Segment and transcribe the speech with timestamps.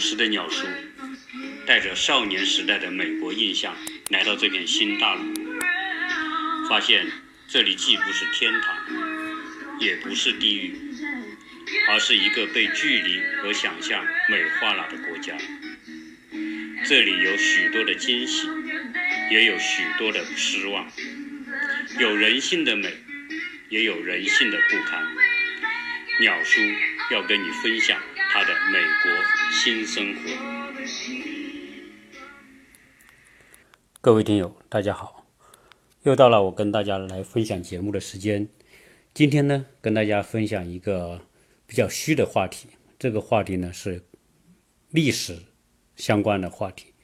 [0.00, 0.66] 时的鸟叔
[1.66, 3.76] 带着少年时代的美国印象
[4.08, 5.22] 来到这片新大陆，
[6.68, 7.06] 发现
[7.46, 8.74] 这里既不是天堂，
[9.78, 10.74] 也不是地狱，
[11.90, 15.36] 而是一个被距离和想象美化了的国家。
[16.86, 18.48] 这里有许多的惊喜，
[19.30, 20.90] 也有许多的失望，
[21.98, 22.90] 有人性的美，
[23.68, 25.06] 也有人性的不堪。
[26.20, 26.60] 鸟叔
[27.12, 30.20] 要跟你分享他的美国新生活。
[34.00, 35.26] 各位听友，大家好，
[36.04, 38.48] 又到了我跟大家来分享节目的时间。
[39.12, 41.20] 今天呢，跟大家分享一个
[41.66, 44.04] 比较虚的话题，这个话题呢是
[44.90, 45.42] 历史。
[45.96, 46.94] 相关的话题，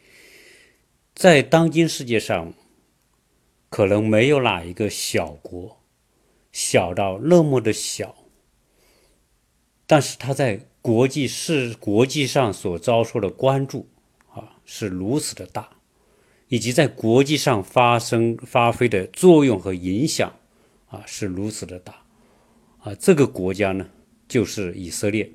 [1.15, 2.55] 在当今世界上，
[3.69, 5.83] 可能没有哪一个小国
[6.51, 8.17] 小到那么的小，
[9.87, 13.89] 但是它在国际是国际上所遭受的关注
[14.29, 15.69] 啊是如此的大，
[16.47, 20.33] 以及在国际上发生发挥的作用和影响
[20.87, 21.93] 啊是如此的大
[22.79, 23.89] 啊，这个国家呢
[24.29, 25.29] 就是以色列。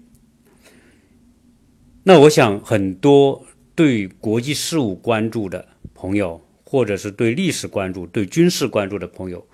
[2.04, 3.46] 那我想很多。
[3.74, 5.66] 对国际事务关注的
[5.96, 9.48] 朋友，或者是对历史关注、对军事关注的朋友，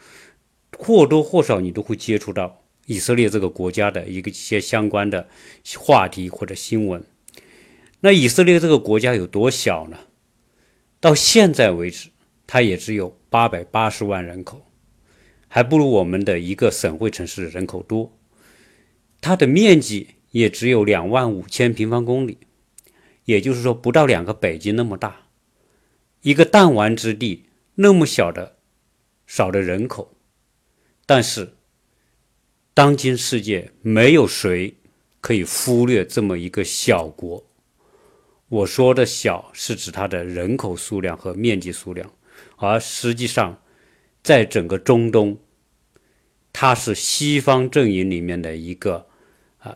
[0.78, 5.30] 或多或少你都会接触到以色列这个国家的一个一些相关的
[5.78, 7.04] 话题或者新闻。
[8.00, 9.98] 那以色列这个国家有多小呢？
[11.00, 12.10] 到现在为止，
[12.48, 14.66] 它也只有八百八十万人口，
[15.48, 18.18] 还不如我们的一个省会城市人口多。
[19.22, 22.40] 它的面积也只有两万五千平方公里。
[23.26, 25.28] 也就是说，不到两个北京那么大，
[26.22, 28.56] 一个弹丸之地，那么小的
[29.26, 30.16] 少的人口，
[31.06, 31.57] 但是
[32.78, 34.72] 当今世界没有谁
[35.20, 37.44] 可以忽略这么一个小国。
[38.50, 42.08] 我说的小是指它的人口数量和面积数量，
[42.58, 43.60] 而实际上，
[44.22, 45.40] 在整个中东，
[46.54, 49.08] 它是西方阵营里面的一个
[49.58, 49.76] 啊，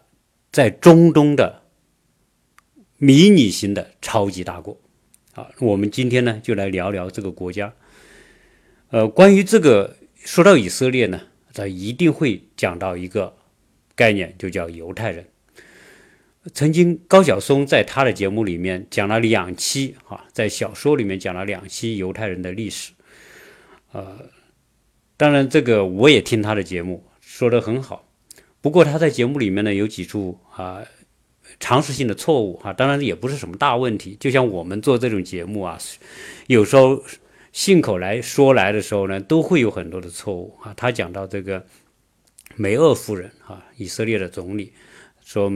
[0.51, 1.63] 在中东的。
[2.97, 4.79] 迷你型的超级大国，
[5.33, 7.73] 啊，我们今天呢就来聊聊这个国家。
[8.91, 11.19] 呃，关于这个说到以色列呢，
[11.51, 13.35] 他一定会讲到一个
[13.95, 15.25] 概念，就叫犹太人。
[16.53, 22.91] 曾经高晓松在他的节目里面讲了两期，哈，在小说里面讲了两期犹太人的历史。
[23.94, 24.29] 呃，
[25.17, 28.07] 当然这个我也听他的节目，说的很好。
[28.61, 30.83] 不过他在节目里面呢有几处啊。
[31.59, 34.16] 常识性的错误啊，当然也不是什么大问题。
[34.21, 35.77] 就像我们做这种节目啊，
[36.47, 37.03] 有时候
[37.51, 40.73] 信口来说来的时候呢，都会有很多的错误啊。
[40.77, 41.66] 他讲到这个
[42.56, 44.72] 梅厄夫人啊，以色列的总理，
[45.23, 45.51] 说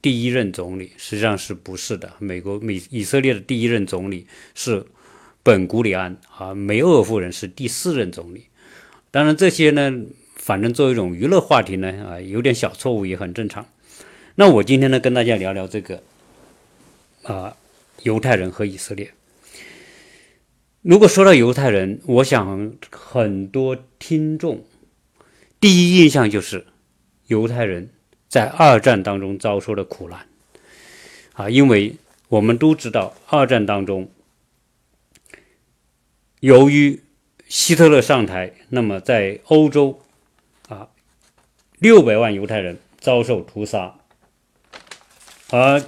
[0.00, 2.12] 第一任总理实际上是不是的？
[2.18, 4.84] 美国美以色列的第一任总理是
[5.42, 8.44] 本古里安啊，梅厄夫人是第四任总理。
[9.10, 9.92] 当然这些呢，
[10.34, 13.66] 反正作为一种娱乐话题呢，啊，有点小错误也很正常。
[14.34, 16.02] 那我今天呢，跟大家聊聊这个
[17.22, 17.56] 啊，
[18.02, 19.10] 犹太人和以色列。
[20.82, 24.64] 如果说到犹太人，我想很多听众
[25.58, 26.66] 第一印象就是
[27.26, 27.90] 犹太人
[28.28, 30.26] 在二战当中遭受的苦难
[31.32, 31.96] 啊，因为
[32.28, 34.10] 我们都知道二战当中，
[36.40, 37.00] 由于
[37.48, 40.02] 希特勒上台，那么在欧洲
[40.68, 40.88] 啊，
[41.78, 43.94] 六百万犹太人遭受屠杀。
[45.50, 45.82] 而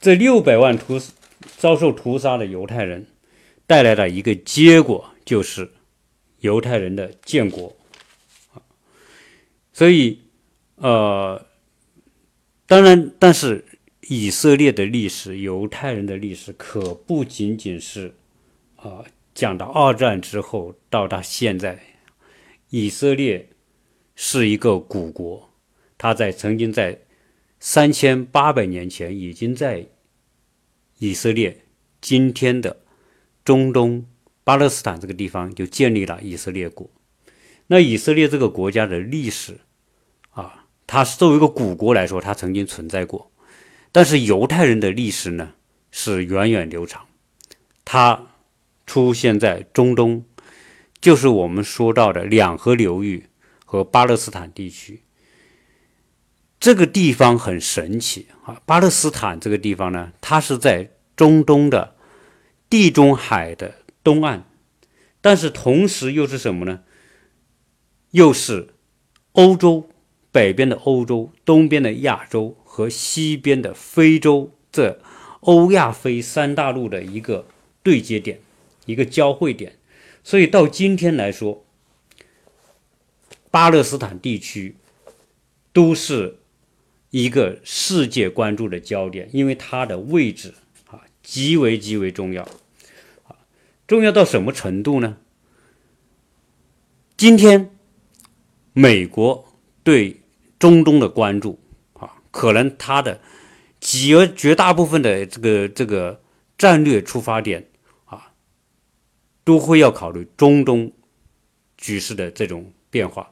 [0.00, 1.00] 这六百万屠
[1.56, 3.06] 遭受屠杀的犹太人
[3.66, 5.70] 带来的一个结果，就是
[6.40, 7.74] 犹太人的建国。
[9.74, 10.18] 所以，
[10.76, 11.44] 呃，
[12.66, 13.62] 当然，但是
[14.08, 18.14] 以色列的历史、犹太人的历史，可不仅仅是
[18.76, 19.04] 啊
[19.34, 21.78] 讲到二战之后到达现在，
[22.70, 23.50] 以色列
[24.14, 25.50] 是一个古国，
[25.98, 27.00] 他在曾经在。
[27.66, 29.86] 三千八百年前，已经在
[30.98, 31.64] 以色列
[31.98, 32.76] 今天的
[33.42, 34.04] 中东
[34.42, 36.90] 巴勒斯坦这个地方就建立了以色列国。
[37.68, 39.56] 那以色列这个国家的历史，
[40.86, 43.30] 它是作为一个古国来说，它曾经存在过。
[43.92, 45.54] 但是犹太人的历史呢，
[45.90, 47.06] 是源远流长，
[47.84, 48.26] 它
[48.86, 50.24] 出现在中东，
[51.00, 53.28] 就是我们说到的两河流域
[53.64, 55.02] 和巴勒斯坦地区。
[56.60, 58.60] 这个地方很神奇啊！
[58.64, 61.94] 巴勒斯坦这个地方呢，它是在中东的
[62.70, 64.44] 地中海的东岸，
[65.20, 66.80] 但是同时又是什么呢？
[68.12, 68.74] 又是
[69.32, 69.90] 欧洲
[70.34, 75.00] 北边的欧洲、东边的亚洲和西边的非洲这
[75.42, 77.46] 欧亚非三大陆的一个
[77.84, 78.40] 对接点，
[78.84, 79.78] 一个交汇点。
[80.24, 81.64] 所以到今天来说，
[83.52, 84.74] 巴勒斯坦地区
[85.72, 86.38] 都是
[87.10, 90.54] 一个世界关注的焦点，因为它的位置
[90.88, 92.48] 啊极为极为重要，
[93.86, 95.16] 重要到什么程度呢？
[97.16, 97.70] 今天
[98.72, 99.46] 美国
[99.84, 100.22] 对
[100.58, 101.60] 中东的关注
[101.94, 103.20] 啊，可能它的
[103.80, 106.22] 绝绝大部分的这个这个
[106.56, 107.68] 战略出发点
[108.04, 108.32] 啊。
[109.44, 110.90] 都会要考虑中东
[111.76, 113.30] 局势的这种变化，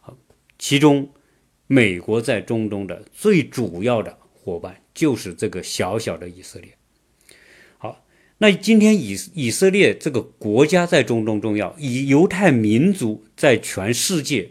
[0.00, 0.12] 啊，
[0.58, 1.08] 其中
[1.68, 6.76] 美国在中东的最主要的伙伴就是这个小小的以色列。
[7.78, 8.04] 好，
[8.38, 14.50] 那今天以以色列这个国家在中东重要，以犹太民族在全世界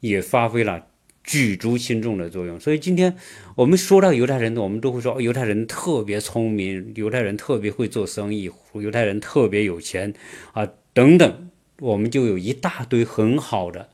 [0.00, 0.87] 也发挥了。
[1.28, 3.14] 举足轻重的作用，所以今天
[3.54, 10.14] 我们说到犹太人，我们都会说犹太人特别聪明，犹太人特别会做生意，犹太人特别有钱
[10.52, 13.90] 啊等等，我们就有一大堆很好的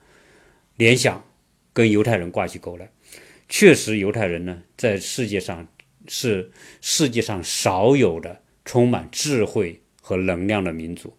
[0.77, 1.25] 联想
[1.73, 2.89] 跟犹太人挂起钩来。
[3.49, 5.67] 确实，犹太人呢在世界上
[6.07, 11.13] 是世界上少有的充满智慧和能量的民族。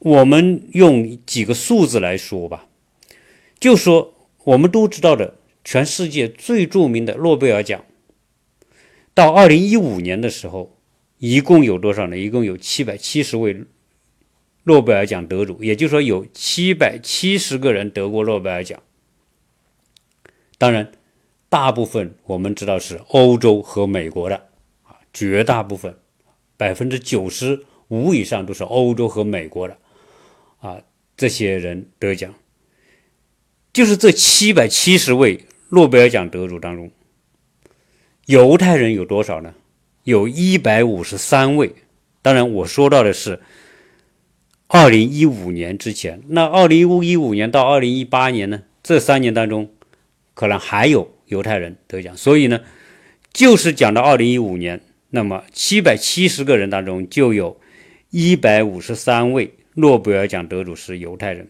[0.00, 2.66] 我们用几个数字来说吧，
[3.58, 4.13] 就说。
[4.44, 7.84] 我们都知道的，全世界最著名的诺贝尔奖，
[9.14, 10.78] 到二零一五年的时候，
[11.18, 12.18] 一共有多少呢？
[12.18, 13.64] 一共有七百七十位
[14.64, 18.82] 诺贝尔奖得主，也就是说有七百七十个人得过诺贝尔奖。
[20.58, 20.92] 当然，
[21.48, 24.36] 大部分我们知道是欧洲和美国的
[24.82, 25.96] 啊，绝大部分
[26.56, 29.78] 百分之九十五以上都是欧洲和美国的
[30.60, 30.82] 啊，
[31.16, 32.34] 这些人得奖。
[33.74, 36.92] 就是这七百七十位诺贝尔奖得主当中，
[38.26, 39.52] 犹太人有多少呢？
[40.04, 41.74] 有一百五十三位。
[42.22, 43.40] 当然，我说到的是
[44.68, 46.22] 二零一五年之前。
[46.28, 48.62] 那二零一五年到二零一八年呢？
[48.80, 49.68] 这三年当中，
[50.34, 52.16] 可能还有犹太人得奖。
[52.16, 52.60] 所以呢，
[53.32, 54.80] 就是讲到二零一五年，
[55.10, 57.60] 那么七百七十个人当中，就有
[58.10, 61.48] 一百五十三位诺贝尔奖得主是犹太人。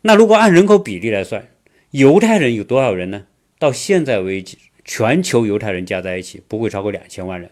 [0.00, 1.46] 那如果按人口比例来算，
[1.92, 3.26] 犹太人有多少人呢？
[3.58, 7.50] 到现在为止，全球犹太人加在一起不会超过两千万人，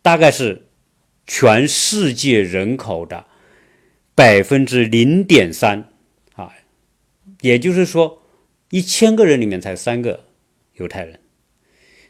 [0.00, 0.66] 大概是
[1.26, 3.26] 全世界人口的
[4.14, 5.90] 百分之零点三
[6.34, 6.52] 啊，
[7.42, 8.22] 也就是说，
[8.70, 10.24] 一千个人里面才三个
[10.76, 11.20] 犹太人，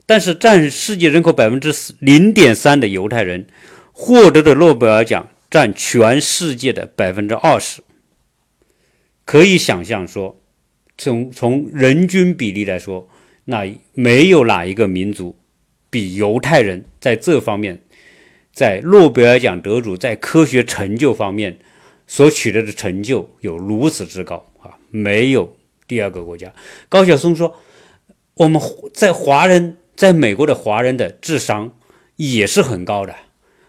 [0.06, 3.48] 但是占世界人口百分之零点三的犹太人
[3.90, 7.82] 获得的诺贝尔奖占全世界的百分之二十。
[9.24, 10.40] 可以想象说，
[10.98, 13.08] 从从人均比例来说，
[13.44, 13.64] 那
[13.94, 15.36] 没有哪一个民族
[15.90, 17.82] 比犹太人在这方面，
[18.52, 21.58] 在诺贝尔奖得主在科学成就方面
[22.06, 24.76] 所取得的成就有如此之高啊！
[24.90, 26.52] 没有第二个国家。
[26.88, 27.56] 高晓松说，
[28.34, 28.60] 我们
[28.92, 31.72] 在华人在美国的华人的智商
[32.16, 33.14] 也是很高的，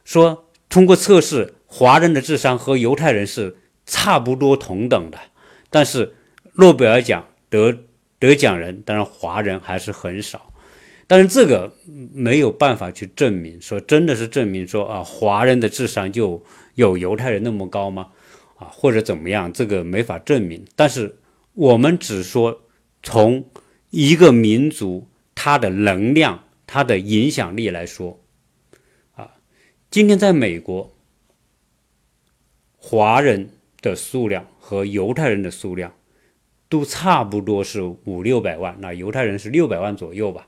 [0.04, 5.20] 说通过测试，华人的智商和犹太人是差不多同等的。
[5.74, 6.14] 但是
[6.54, 7.76] 诺贝尔奖得
[8.20, 10.54] 得奖人，当然华人还是很少。
[11.08, 11.76] 但是这个
[12.14, 16.44] 没有办法去证明，说真的是证明说啊，华人的智商就
[16.76, 18.12] 有犹太人那么高吗？
[18.58, 19.52] 啊，或者怎么样？
[19.52, 20.64] 这个没法证明。
[20.76, 21.18] 但是
[21.54, 22.62] 我们只说
[23.02, 23.44] 从
[23.90, 28.20] 一个民族它的能量、它的影响力来说，
[29.16, 29.32] 啊，
[29.90, 30.96] 今天在美国，
[32.78, 33.50] 华人
[33.82, 34.46] 的数量。
[34.66, 35.94] 和犹太人的数量
[36.70, 40.48] 都差不多是五六百万，那犹太人是六百万左右吧，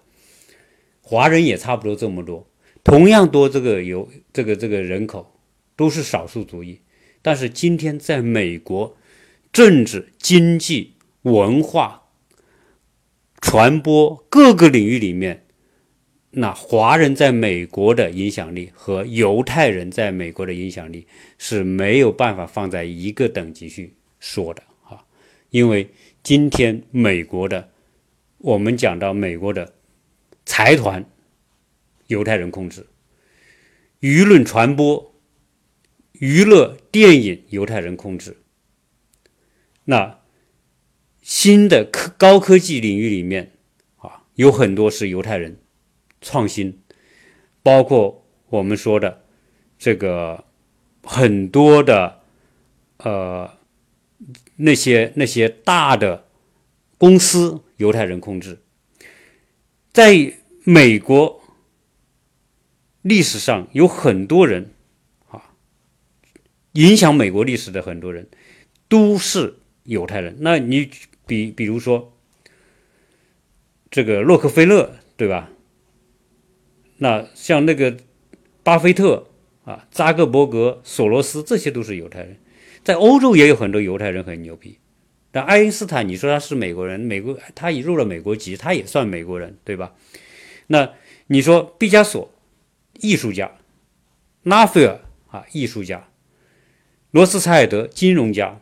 [1.02, 2.48] 华人也差不多这么多，
[2.82, 5.38] 同样多这个犹这个这个人口
[5.76, 6.80] 都是少数族裔，
[7.22, 8.96] 但是今天在美国
[9.52, 10.94] 政治、经济、
[11.24, 12.04] 文化、
[13.42, 15.42] 传播各个领域里面。
[16.38, 21.08] 那华人在美国的影响力和犹太人在美国的影响力
[21.38, 23.94] 是没有办法放在一个等级去
[24.26, 25.06] 说的啊，
[25.52, 25.88] 因为
[26.24, 27.70] 今天美国的，
[28.40, 29.76] 我们讲到美国的
[30.48, 31.06] 财团，
[32.08, 32.88] 犹太人控制；
[34.00, 35.14] 舆论传播、
[36.14, 38.38] 娱乐、电影，犹太人控制。
[39.84, 40.20] 那
[41.22, 43.52] 新的科高科技领域里面
[43.98, 45.60] 啊，有很多是犹太人。
[46.20, 46.82] 创新，
[47.62, 49.24] 包括我们说的
[49.78, 50.44] 这个
[51.04, 52.22] 很多的
[52.98, 53.60] 呃
[54.58, 56.28] 那些那些大的
[56.98, 58.60] 公司，犹太人控制。
[59.92, 60.34] 在
[60.64, 61.42] 美国
[63.02, 64.72] 历史上有很多人
[65.28, 65.54] 啊，
[66.74, 68.28] 影响美国历史的很多人
[68.88, 70.38] 都是犹太人。
[70.40, 70.90] 那你
[71.26, 72.14] 比比如说
[73.90, 75.50] 这个洛克菲勒，对吧？
[76.98, 77.98] 那像那个
[78.64, 79.28] 巴菲特
[79.66, 82.38] 啊、扎克伯格、索罗斯，这些都是犹太人。
[82.86, 84.78] 在欧洲也有很多犹太人很牛逼。
[85.32, 89.94] 但爱因斯坦，你说他是美国人，美国他已入了美国籍，他也算美国人，对吧？
[90.68, 90.94] 那
[91.28, 92.32] 你说毕加索，
[93.02, 93.58] 艺术家；
[94.44, 96.08] 拉斐尔啊，艺术家；
[97.12, 98.62] 罗斯柴尔德，金融家，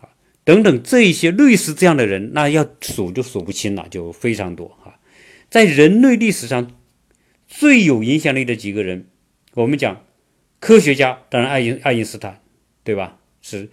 [0.00, 0.08] 啊，
[0.42, 4.98] 等等这一些类似这样的人，那要数就数不清了，就非常多啊。
[5.50, 6.72] 在人类历史上
[7.46, 9.06] 最有影响力的几个人，
[9.54, 10.04] 我们讲
[10.58, 12.40] 科学家，当然爱因爱因斯坦，
[12.82, 13.18] 对吧？
[13.42, 13.70] 是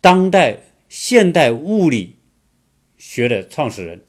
[0.00, 2.16] 当代现代物理
[2.96, 4.06] 学的创始人，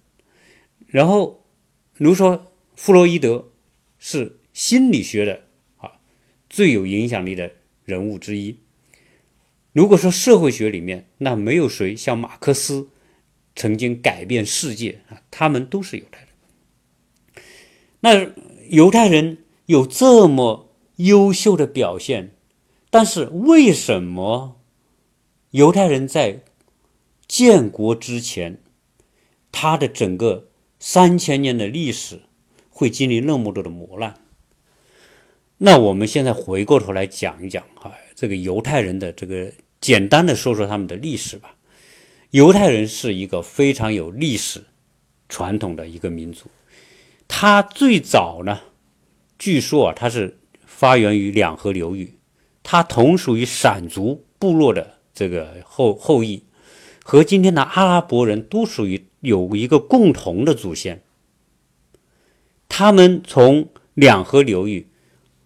[0.88, 1.46] 然后
[1.98, 3.52] 比如说弗洛伊德
[3.98, 5.42] 是心理学的
[5.78, 6.00] 啊
[6.50, 7.52] 最有影响力的
[7.84, 8.60] 人物之一。
[9.74, 12.90] 如果说社会学里面，那没有谁像马克思
[13.56, 16.30] 曾经改变世界啊，他们都是犹太人。
[18.00, 18.32] 那
[18.70, 22.36] 犹太人有这么优秀的表现。
[22.90, 24.60] 但是为什么
[25.52, 26.42] 犹太人在
[27.28, 28.62] 建国之前，
[29.52, 32.22] 他的整个三千年的历史
[32.70, 34.16] 会经历那么多的磨难？
[35.58, 41.56] 那我们现在回过头来讲一讲啊，这个犹太人的这个简单的说说他们的历史吧。
[42.32, 44.64] 犹太人是一个非常有历史
[45.28, 46.46] 传统的一个民族，
[47.28, 48.62] 他最早呢，
[49.38, 52.19] 据说啊，他是发源于两河流域。
[52.72, 56.44] 他同属于闪族部落的这个后后裔，
[57.04, 61.02] 和今天的阿拉伯人都属于有一个共同的祖先。
[62.68, 64.88] 他们从两河流域，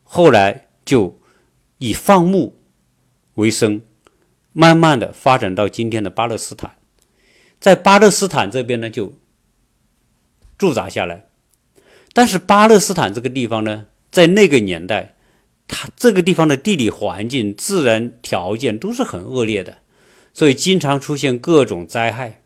[0.04, 1.18] 后来就
[1.78, 2.60] 以放牧
[3.36, 3.82] 为生，
[4.52, 6.76] 慢慢的发展到今天的巴勒斯坦，
[7.58, 9.14] 在巴勒斯坦这边呢就
[10.58, 11.30] 驻扎下来。
[12.12, 15.13] 但是巴勒斯坦这个地方呢，在那个年代。
[15.68, 19.80] 它这个地方的地理环境、自然条件都是很恶劣的，
[20.34, 22.42] 所以经常出现各种灾害。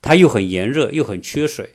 [0.00, 1.74] 它又很炎热，又很缺水，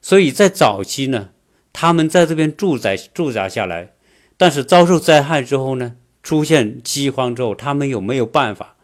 [0.00, 1.30] 所以在早期呢，
[1.72, 3.94] 他们在这边住在驻扎下来，
[4.36, 8.76] 但是遭受灾害之后呢，出现饥荒之后，他们又没有办法，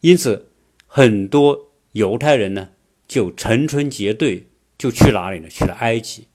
[0.00, 0.50] 因此
[0.86, 2.70] 很多犹太人呢
[3.06, 5.48] 就成群结队就去哪里呢？
[5.48, 6.26] 去了埃及。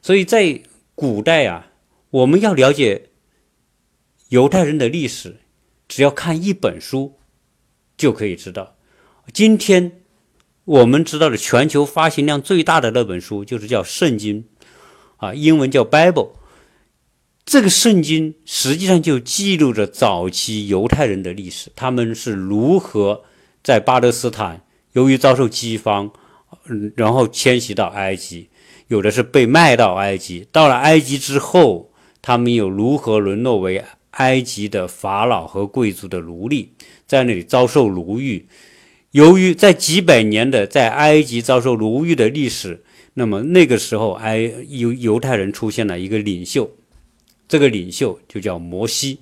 [0.00, 0.60] 所以在
[0.94, 1.66] 古代啊。
[2.14, 3.08] 我们要了解
[4.28, 5.38] 犹太人的历史，
[5.88, 7.18] 只要看一本书
[7.96, 8.76] 就可以知道。
[9.32, 10.04] 今天
[10.64, 14.42] 我们知道的全球发行量最大的那本书，就是叫《圣经》，
[15.16, 16.34] 啊，英文叫 Bible。
[17.44, 23.24] 这个圣经实际上就记录着早期犹太人的历史，他们是如何
[23.64, 26.12] 在巴勒斯坦由于遭受饥荒，
[26.94, 28.50] 然后迁徙到埃及，
[28.86, 31.90] 有的是被卖到埃及，到了埃及之后。
[32.26, 36.70] 他们又如何沦落为埃及的法老和贵族的奴隶，
[37.06, 38.46] 在那里遭受奴役？
[39.10, 46.70] 由于在几百年的在埃及遭受奴役的历史，那么那个时候埃犹犹太人出现了一个领袖，
[47.46, 49.18] 这个领袖就叫摩西，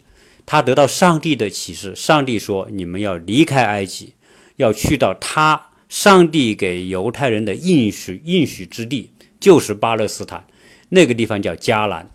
[0.47, 4.13] 他得到上帝的启示，上帝说：“你们要离开埃及，
[4.55, 10.47] 要去到他上帝给犹太人的应许应许之地，就是巴勒斯坦，
[10.91, 12.09] 那个地方叫迦南。”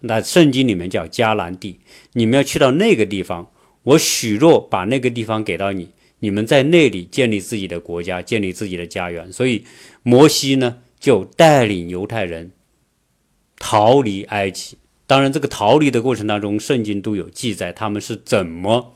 [0.00, 1.80] 那圣经里面叫迦南地，
[2.14, 3.52] 你们要去到那个地方，
[3.82, 5.90] 我许诺把那个地方给到你，
[6.20, 9.30] 你们在那里建立自己的国家，建立自己的家园。
[9.32, 9.64] 所以
[10.02, 12.52] 摩西呢就带领犹太人
[13.58, 14.78] 逃离埃及。
[15.06, 18.94] 当然，这个逃离的过程当中，圣经都有记载，他们是怎么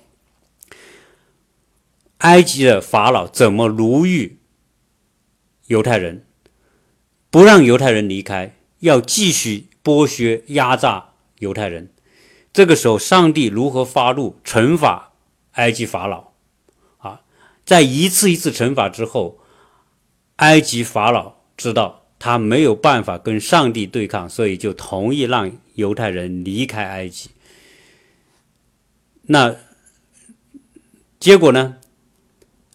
[2.18, 4.38] 埃及的法老怎么奴役
[5.66, 6.25] 犹太人，
[7.30, 9.66] 不让犹太人离开，要继续。
[9.85, 11.11] 剥削、压榨
[11.41, 11.93] 犹太人，
[12.53, 15.12] 这个时候，上帝如何发怒惩罚
[15.53, 16.33] 埃及法老？
[16.99, 17.21] 啊，
[17.67, 19.38] 在一次一次惩罚之后，
[20.37, 27.31] 埃及法老知道他没有办法跟上帝对抗，所以就同意让犹太人离开埃及。
[29.26, 29.55] 那
[31.21, 31.76] 结果呢？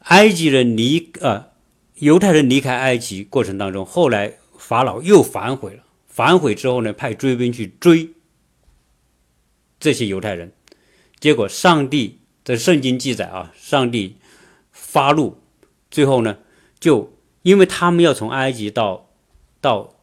[0.06, 1.52] 埃及人离呃，
[1.96, 5.84] 犹太人离开埃及过程当中，后来法老又反悔了。
[6.20, 8.10] 反悔之后呢，派追兵去追
[9.80, 10.52] 这些犹太人，
[11.18, 14.18] 结果上帝的圣经记载啊，上帝
[14.74, 15.38] 发怒，
[15.90, 16.40] 最后呢，
[16.78, 19.10] 就因为他们要从埃及到
[19.62, 19.96] 到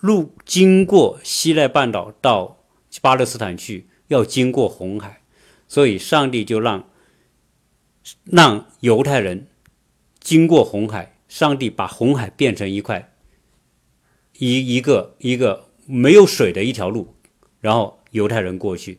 [0.00, 2.64] 路经过西奈半岛到
[3.02, 5.22] 巴勒斯坦去，要经过红海，
[5.66, 6.88] 所以上帝就让
[8.22, 9.48] 让犹太人
[10.20, 13.12] 经过红海，上帝把红海变成一块
[14.38, 17.14] 一一个一个没有水的一条路，
[17.60, 18.98] 然后犹太人过去。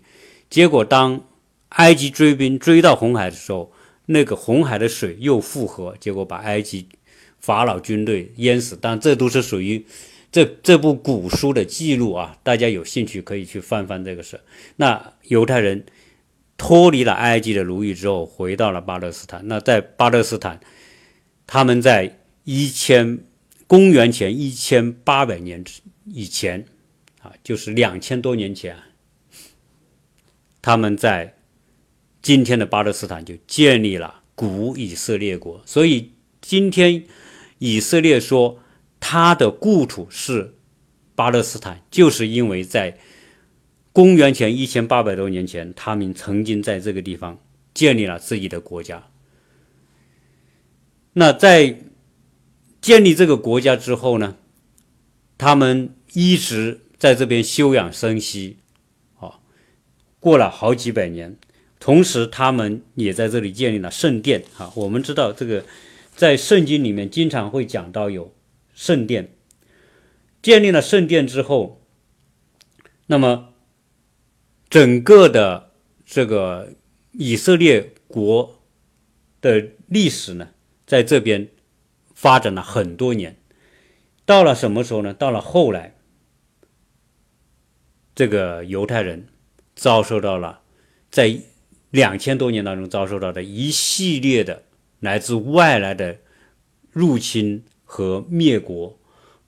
[0.49, 1.25] 结果当
[1.69, 3.71] 埃及追兵追到红海的时候，
[4.05, 6.87] 那个红海的水又复合，结果把埃及
[7.39, 8.77] 法老军队淹死。
[8.81, 9.85] 但这都是属于
[10.31, 14.39] 这这部古书的记录啊，大家有兴趣可以去翻翻这个事。
[14.75, 15.85] 那犹太人
[16.57, 19.41] 脱离了埃及的奴役之后，回到了巴勒斯坦。
[19.45, 20.59] 那在巴勒斯坦，
[21.45, 23.19] 他们在一千
[23.69, 25.63] 公元前一千八百年
[26.05, 26.65] 以前
[27.21, 28.75] 啊，就是两千多年前，
[30.61, 31.35] 他们在。
[32.21, 36.11] 今天的巴勒斯坦就建立了古以色列国，所以
[36.41, 37.05] 今天
[37.59, 38.59] 以色列说
[38.99, 40.55] 他的故土是
[41.15, 42.97] 巴勒斯坦，就是因为在
[43.93, 47.39] 公元前一千八百多年前，他们曾经在这个地方
[47.73, 49.07] 建立了自己的国家。
[51.13, 51.79] 那在
[52.81, 54.37] 建立这个国家之后呢，
[55.37, 58.57] 他们一直在这边休养生息，
[59.19, 59.39] 啊，
[60.19, 61.37] 过了好几百年。
[61.79, 64.43] 同时，他们也在这里建立了圣殿。
[64.53, 65.63] 哈，我们知道这个，
[66.13, 68.33] 在圣经里面经常会讲到有
[68.73, 69.33] 圣殿。
[70.41, 71.81] 建立了圣殿之后，
[73.07, 73.53] 那么
[74.69, 75.71] 整个的
[76.05, 76.73] 这个
[77.13, 78.61] 以色列国
[79.39, 80.49] 的历史呢，
[80.85, 81.47] 在这边
[82.19, 83.37] 发展了很多年。
[84.25, 85.13] 到了什么时候呢？
[85.13, 85.95] 到了后来，
[88.13, 89.27] 这个犹太人
[89.75, 90.59] 遭受到了
[91.09, 91.39] 在。
[91.91, 94.61] 两千多年当中遭受到的一系列的
[94.99, 96.19] 来自外来的
[96.91, 98.99] 入侵和灭国，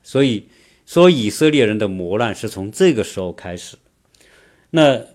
[0.02, 0.48] 所以
[0.88, 3.78] 说以色列人的磨难是从这个时候开始。
[4.72, 5.06] 那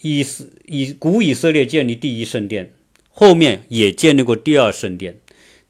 [0.00, 0.26] 以
[0.64, 2.74] 以古以色列建立第一圣殿，
[3.10, 5.20] 后面也建立过第二圣殿，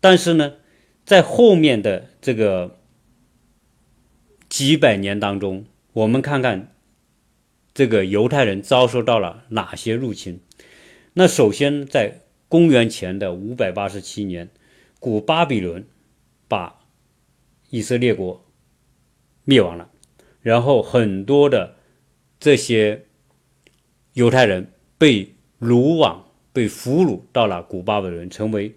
[0.00, 0.54] 但是呢，
[1.12, 2.78] 在后面的这个
[4.48, 6.72] 几百年当中，我们看看
[7.74, 10.40] 这个犹太人遭受到了哪些入侵。
[11.12, 14.48] 那首先，在公元前的五百八十七年，
[14.98, 15.86] 古巴比伦
[16.48, 16.80] 把
[17.68, 18.46] 以色列国
[19.44, 19.90] 灭亡了，
[20.40, 21.76] 然后很多的
[22.40, 23.04] 这些
[24.14, 28.74] 犹太人被掳往、被俘虏到了古巴比伦，成为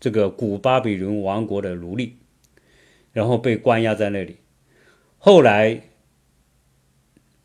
[0.00, 2.16] 这个古巴比伦王国的奴隶，
[3.12, 4.36] 然后被关押在那里。
[5.18, 5.82] 后来，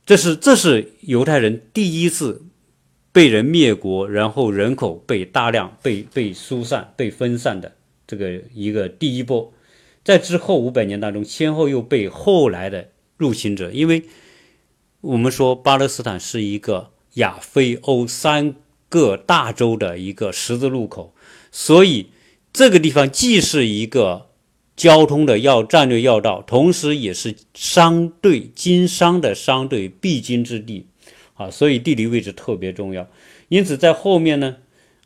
[0.06, 2.44] 这是这是犹太人第一次。
[3.12, 7.72] 被人灭国，然后人口被大量被被疏散、被分散的
[8.08, 9.54] 这个一个第一波，
[10.04, 14.06] 在之后五百年当中，先后又被后来的入侵者，因为
[15.02, 18.56] 我们说巴勒斯坦是一个亚非欧三
[18.90, 21.14] 个大洲的一个十字路口，
[21.52, 22.08] 所以
[22.54, 24.30] 这个地方既是一个
[24.78, 30.88] 交通的要战略要道，同时也是商队经商的商队必经之地。
[31.36, 33.08] 啊，所以地理位置特别重要，
[33.50, 34.58] 因此在后面呢，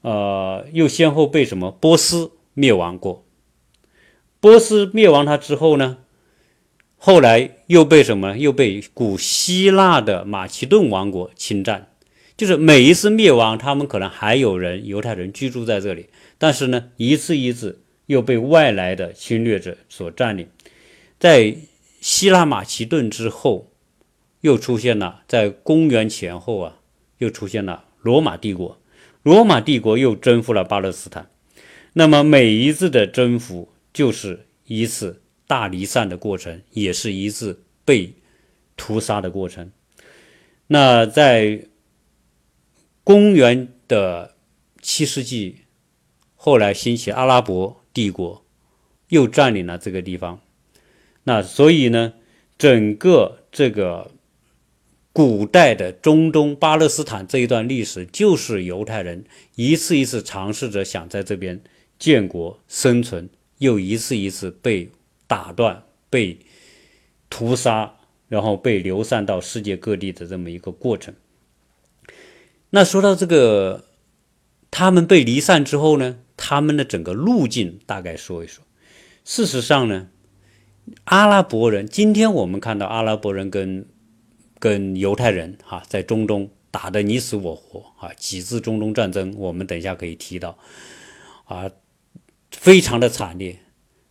[0.02, 3.26] 呃，又先后被什么波斯灭亡过。
[4.42, 6.00] 波斯灭亡它之后呢，
[6.98, 8.38] 后来又被什么？
[8.38, 11.94] 又被古希腊的马其顿王国侵占。
[12.36, 16.08] 就是每一次灭亡，他们可能还有人犹太人居住在这里，
[16.38, 20.48] 但是呢，一次一次又被外来的侵略者所占领。
[21.20, 21.56] 在
[22.02, 23.72] 希腊马其顿之后。
[24.42, 26.80] 又出现了，在公元前后啊，
[27.18, 28.80] 又出现了罗马帝国。
[29.24, 31.30] 罗马帝国又征服了巴勒斯坦。
[31.94, 38.14] 那么每一次的征服，就是一次大离散的过程，也是一次被
[38.78, 39.72] 屠杀的过程。
[40.68, 41.64] 那在
[43.04, 44.36] 公元的
[44.82, 45.62] 七世纪，
[46.48, 48.46] 后来兴起阿拉伯帝国，
[49.10, 50.40] 又占领了这个地方。
[51.26, 52.14] 那所以呢，
[52.58, 54.12] 整个这个。
[55.12, 61.60] 古代的中东巴勒斯坦这一段历史，就是犹太人一次一次尝试着想在这边
[61.98, 64.92] 建国生存，又一次一次被
[65.26, 66.38] 打断、被
[67.32, 67.96] 屠杀，
[68.28, 71.16] 然后被流散到世界各地的这么一个过程。
[72.70, 73.86] 那说到这个，
[74.78, 78.64] 他们被离散之后呢，他们的整个路径大概说一说。
[79.26, 80.10] 事实上呢，
[81.06, 83.88] 阿拉伯人，今天我们看到阿拉伯人跟
[84.60, 90.56] 跟犹太人哈在中东打得你死我活啊，几次中东战争，我们等一下可以提到
[91.46, 91.68] 啊，
[92.52, 93.58] 非常的惨烈。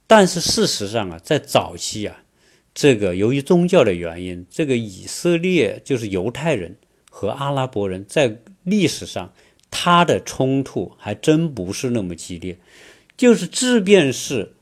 [0.08, 2.24] 但是事实上啊，在早期啊，
[2.74, 6.76] 这个由于宗教的原因，这个以色列就是犹太人
[7.08, 9.32] 和阿拉伯人在历史上
[9.70, 12.58] 他的冲突还真不是那么激烈，
[13.16, 14.54] 就是即便是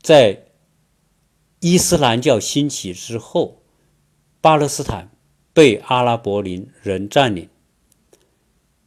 [0.00, 0.44] 在
[1.60, 3.62] 伊斯兰教兴起之后，
[4.40, 5.10] 巴勒斯坦
[5.52, 7.48] 被阿拉伯人占领，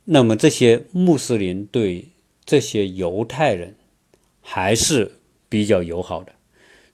[0.06, 2.10] 那么这些穆斯林对
[2.46, 3.76] 这些犹太人
[4.42, 6.34] 还是比较友好的。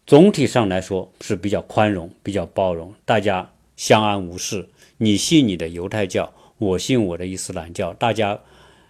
[0.08, 4.70] 总体上来说是比较宽容、比较包容，大家相安无事。
[4.98, 8.42] 你信你的犹太教，我信我的伊斯兰教，大家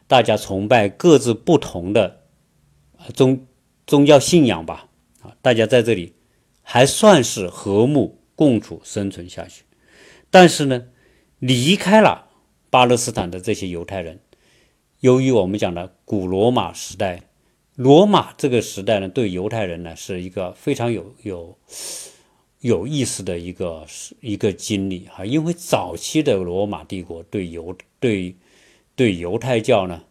[0.08, 2.22] 大家崇拜各自不同的
[3.14, 3.46] 宗
[3.88, 4.90] 宗教信仰吧。
[5.22, 6.14] 啊，大家在这里
[6.62, 9.64] 还算是和睦共处生存下去。
[10.30, 10.86] 但是呢，
[11.40, 12.28] 离开了
[12.70, 14.20] 巴勒斯坦的这些犹太人，
[15.00, 17.22] 由于我们讲的古罗马时代。
[17.76, 21.58] 罗马这个时代呢，对犹太人呢是一个非常有有
[22.66, 23.86] 有意思的一个
[24.22, 28.36] 一个经历啊，因为早期的罗马帝国对犹对
[28.96, 30.02] 对犹太教呢，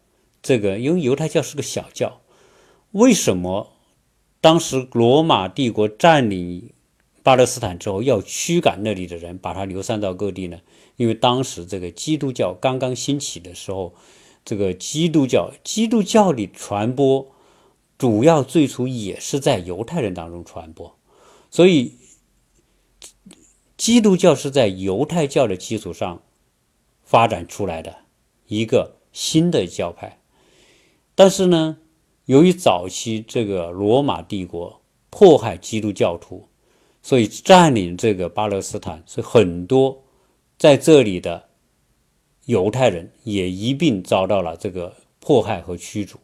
[0.41, 2.21] 这个因为犹太教是个小教，
[2.91, 3.73] 为什么
[4.39, 6.71] 当时罗马帝国占领
[7.23, 10.61] 巴勒斯坦之后要驱赶那里的人，把他流散到各地呢？
[10.95, 13.93] 因为当时这个基督教刚刚兴起的时候，
[14.45, 17.27] 这个基督教基督教里传播。
[17.97, 20.97] 主要最初也是在犹太人当中传播，
[21.49, 21.93] 所以
[23.77, 26.21] 基督教是在犹太教的基础上
[27.03, 27.97] 发展出来的
[28.47, 30.19] 一个新的教派。
[31.13, 31.77] 但是呢，
[32.25, 36.47] 由于早期这个罗马帝国迫害基督教徒，
[37.01, 40.03] 所以占领这个巴勒斯坦，所以很多
[40.57, 41.49] 在这里的
[42.45, 46.19] 犹太人也一并遭到了这个迫害和驱逐。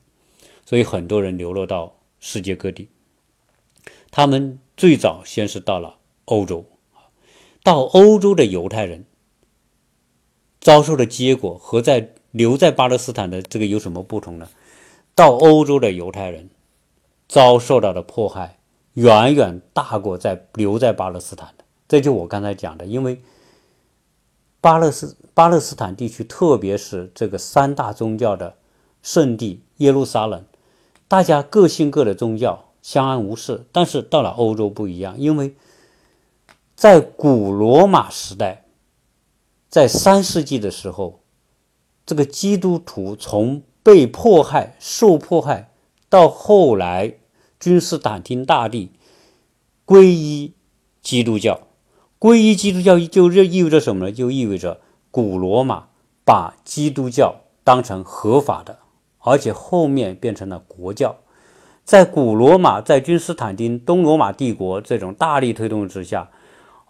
[0.66, 2.88] 所以很多人流落到世界各地，
[4.10, 6.66] 他们最早先是到了欧洲，
[7.64, 9.06] 到欧洲的犹太人
[10.60, 14.48] 遭受的结果和在留在巴勒斯坦的这个有什么不同呢？
[15.14, 16.50] 到欧洲的犹太人
[17.28, 18.58] 遭受到的迫害
[18.94, 21.66] 远远大过在留在巴勒斯坦的。
[21.88, 23.22] 这就我刚才讲的，因为
[24.62, 28.56] 巴勒斯巴勒斯坦地区，特别是这个三大宗教的
[29.02, 30.46] 圣地耶路撒冷。
[31.08, 33.66] 大家各信各的宗教，相安无事。
[33.74, 35.54] 但是到了欧洲不一样，因为
[36.82, 38.66] 在古罗马时代，
[39.70, 41.20] 在三世纪的时候，
[42.08, 45.70] 这个基督徒从被迫害、受迫害，
[46.10, 47.18] 到后来
[47.60, 48.90] 君士坦丁大帝
[49.86, 50.56] 皈依
[51.04, 51.68] 基督教，
[52.20, 54.12] 皈依基督教就意味着什么呢？
[54.12, 55.90] 就意味着古罗马
[56.26, 58.80] 把基督教当成合法的。
[59.20, 61.18] 而且后面变成了国教，
[61.84, 66.32] 在古罗马、在君士坦丁、东罗马帝国这种大力推动之下，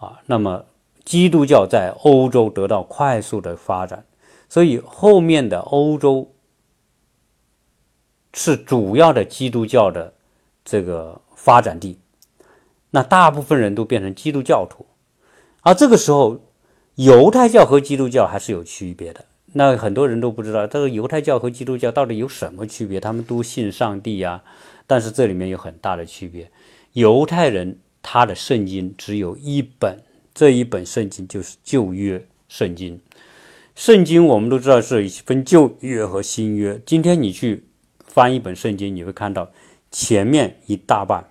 [0.02, 0.66] 啊，那么
[1.06, 4.04] 基督教在欧洲得到快速的发展，
[4.50, 6.34] 所以后面的欧洲
[8.34, 10.14] 是主要的基督教的
[10.66, 12.00] 这个发展地，
[12.90, 14.88] 那大部分人都变成基督教徒，
[15.62, 16.40] 而这个时候，
[16.96, 19.26] 犹太教和基督教还是有区别的。
[19.54, 23.00] 那很多人都不知道这个犹太教和基督教到底有什么区别？
[23.00, 24.44] 他们都信上帝呀，
[24.88, 26.50] 但是这里面有很大的区别。
[26.94, 33.00] 犹太人他的圣经只有一本，这一本圣经就是旧约圣经。
[33.76, 36.82] 圣经我们都知道是分旧约和新约。
[36.86, 37.66] 今天你去
[38.06, 39.52] 翻一本圣经，你会看到
[39.92, 41.28] 前面一大半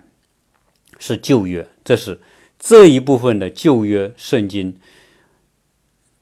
[0.99, 2.19] 是旧约，这是
[2.59, 4.77] 这一部分的旧约圣经，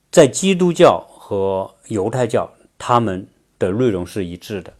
[0.10, 1.06] 在基督教。
[1.30, 3.28] 和犹太教他们
[3.60, 4.74] 的内容是一致的，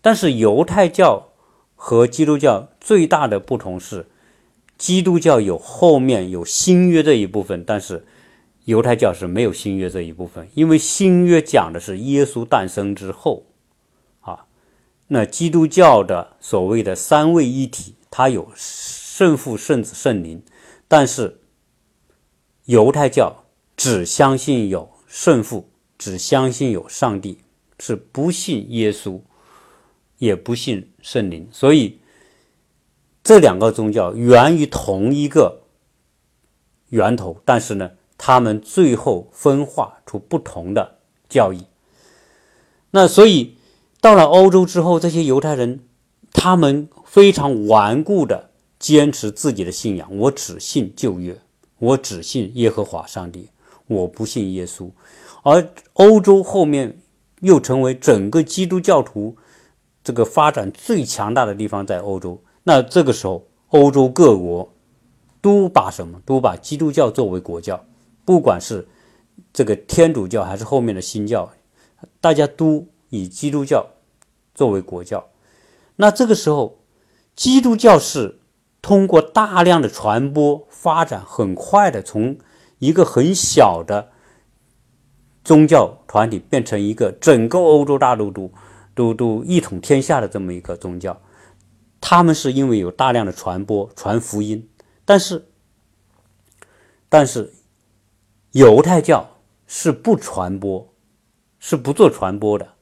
[0.00, 1.28] 但是犹太教
[1.76, 4.06] 和基督教最大的不同是，
[4.82, 8.04] 基督教有后面有新约这一部分，但是
[8.64, 13.46] 犹太教是没有新约这一部分，因为新约讲的是耶稣诞生之后，
[14.22, 14.46] 啊，
[15.06, 20.42] 那基督教的所谓的三位一体，它有圣父、圣子、圣灵，
[20.88, 21.38] 但是
[22.64, 23.44] 犹太教
[23.76, 25.68] 只相信有圣父。
[25.96, 27.38] 只相信有上帝，
[27.78, 29.20] 是不信耶稣，
[30.18, 31.46] 也不信圣灵。
[31.52, 32.00] 所以
[33.24, 35.62] 这两个宗教源于同一个
[36.88, 41.66] 源头，但是呢，他们最后分化出不同的教义。
[42.90, 43.56] 那所以
[44.00, 45.80] 到了欧洲之后，这些犹太人
[46.32, 51.38] 他们非常顽固的坚持自己的信仰，我只信旧约，
[51.78, 53.48] 我只信耶和华上帝，
[53.86, 54.90] 我不信耶稣。
[55.44, 56.98] 而欧洲后面
[57.40, 59.36] 又成为整个基督教徒
[60.02, 62.42] 这个发展最强大的地方，在欧洲。
[62.64, 64.72] 那这个时候，欧洲各国
[65.40, 66.20] 都把什么？
[66.24, 67.84] 都把基督教作为国教，
[68.24, 68.86] 不管是
[69.52, 71.50] 这个天主教还是后面的新教，
[72.20, 73.86] 大家都以基督教
[74.54, 75.26] 作为国教。
[75.96, 76.78] 那这个时候，
[77.34, 78.38] 基督教是
[78.80, 82.36] 通过大量的传播发展，很快的从
[82.78, 84.10] 一个很小的
[85.44, 88.50] 宗教团体变成一个整个欧洲大陆都
[88.94, 91.20] 都都一统天下的这么一个宗教。
[92.02, 94.68] 他们是因为有大量的传播传福音，
[95.04, 95.46] 但是
[97.08, 97.52] 但是
[98.50, 100.92] 犹太教是不传播，
[101.60, 102.74] 是不做传播的，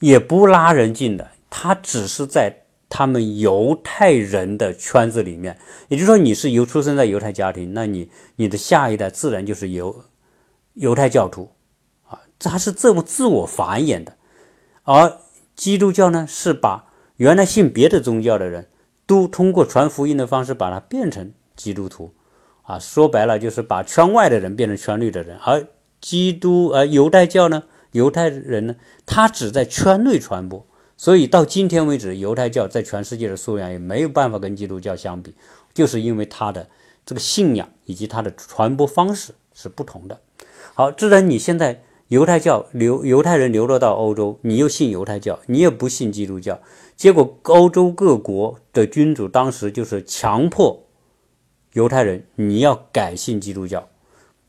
[0.00, 1.30] 也不拉人进的。
[1.48, 5.56] 他只是在他们犹太人的圈子里面，
[5.88, 10.04] 也就是说，你是犹出生在犹太家庭，那你你的下一代自然就是犹
[10.74, 11.52] 犹太教徒
[12.08, 14.16] 啊，他是这么自我繁衍的。
[14.82, 15.18] 而
[15.54, 16.89] 基督教呢，是把
[17.20, 18.66] 原来信别的宗教的人
[19.04, 22.14] 都通过传福音的方式把它变成基督徒
[22.62, 25.66] 啊，说白了就是把圈外的人变成圈内的人，而
[26.00, 30.66] 基督呃犹太教呢，犹太人呢，他只在圈内传播。
[30.96, 35.34] 所以到今天为止，犹太教在全世界的数量也没有办法跟基督教相比，
[35.74, 36.70] 就是因为他的
[37.04, 40.18] 这个信仰以及他的传播方式是不同的。
[40.72, 46.60] 好，自然你现在犹太教流犹太人流落到欧洲，你又信犹太教，你也不信基督教，
[47.00, 50.84] 结果欧洲各国的君主当时就是强迫
[51.72, 53.88] 犹太人你要改信基督教，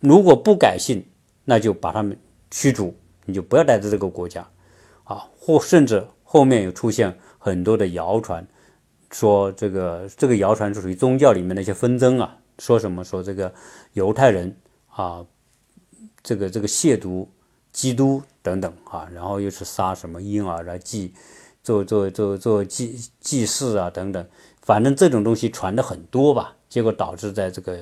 [0.02, 1.06] 如果不改信，
[1.46, 4.46] 那就把他们驱逐，你就不要待在这个国家
[5.06, 6.06] 啊，或甚至。
[6.24, 8.46] 后面有出现很多的谣传，
[9.12, 13.54] 说这个这个谣传是属于宗教里面的一些纷争啊，说什么说这个
[13.94, 14.54] 犹太人
[14.90, 15.26] 啊，
[16.22, 17.26] 这个这个亵渎
[17.72, 21.14] 基督等等啊，然后又是杀什么婴儿来祭，
[21.64, 24.26] 做做做做祭祭祀啊等等，
[24.62, 27.78] 反正这种东西传的很多吧，结果导致在这个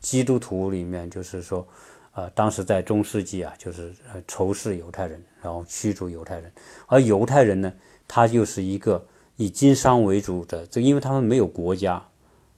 [0.00, 1.66] 基督徒里面就是说。
[2.14, 6.50] 呃，当时在中世纪啊，就是呃仇视犹太人，然后驱逐犹太人。
[6.88, 7.72] 而犹太人呢，
[8.08, 12.02] 他就是一个以经商为主的，这因为他们没有国家，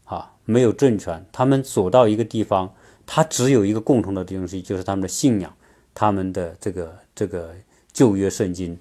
[0.05, 2.73] 啊，没有政权，他们走到一个地方，
[3.05, 5.55] 他只有一个共同的东西，就是他们的信仰，
[5.93, 7.55] 他们的这个这个
[7.93, 8.79] 旧约圣经，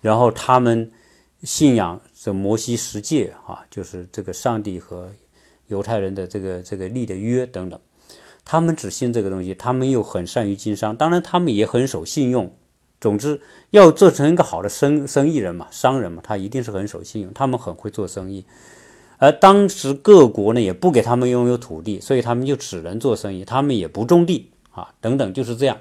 [0.00, 0.88] 然后他们
[1.42, 5.10] 信仰这摩西十诫啊，就是这个上帝和
[5.68, 7.78] 犹太人的这个这个立的约等等。
[8.44, 12.52] 他们只信这个东西，他们又很善于经商，当然他们也很守信用。
[13.00, 17.32] 总之，要做成一个好的生生意人嘛，商人嘛，他一定是很守信用。
[17.32, 18.44] 他们很会做生意，
[19.18, 25.78] 而当时各国呢也不给他们拥有土地，所以他们就只能做生意，他们也不种地啊，等等就是这样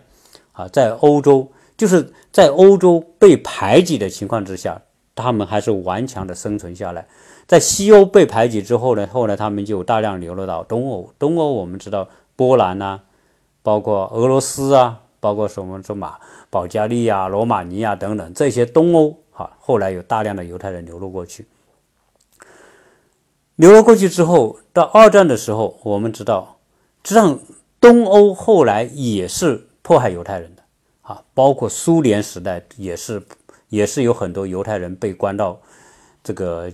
[0.53, 0.67] 啊。
[0.67, 4.81] 在欧洲，就是在欧洲被排挤的情况之下，
[5.19, 7.07] 他们还是顽强的生存下来。
[7.45, 11.13] 在西欧被排挤之后呢，后来他们就大量流落到东欧。
[11.19, 12.07] 东欧我们知道。
[12.39, 13.01] 波兰呐，
[13.61, 16.17] 包括俄罗斯啊，包括什么什么
[16.49, 21.45] 保加利亚、罗马尼亚等等这些东欧，哈，后来有大量的犹太人流落过去。
[23.57, 26.59] 流落过去之后，到二战的时候，我们知道，
[27.03, 27.37] 实际上
[27.81, 30.63] 东欧后来也是迫害犹太人的，
[31.01, 33.21] 啊，包括苏联时代也是，
[33.69, 35.61] 也是有很多犹太人被关到
[36.21, 36.71] 这个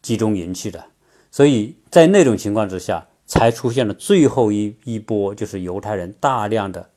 [0.00, 0.84] 集中营去的。
[1.30, 3.08] 所以在那种情况之下。
[3.26, 6.90] 才出现了最后一一波，就是犹太人大量的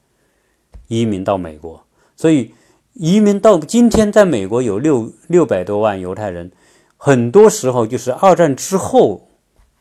[0.90, 1.88] 移民到美国。
[2.18, 2.54] 所以
[2.92, 6.52] 移民到今天，在美国有六六百多万犹太人，
[6.98, 9.30] 很多时候就是二战之后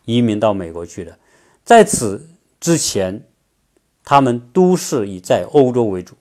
[0.05, 1.19] 移民到美国去的。
[1.65, 2.29] 在此
[2.61, 3.25] 之前，
[4.05, 6.15] 他们都是以在欧洲为主。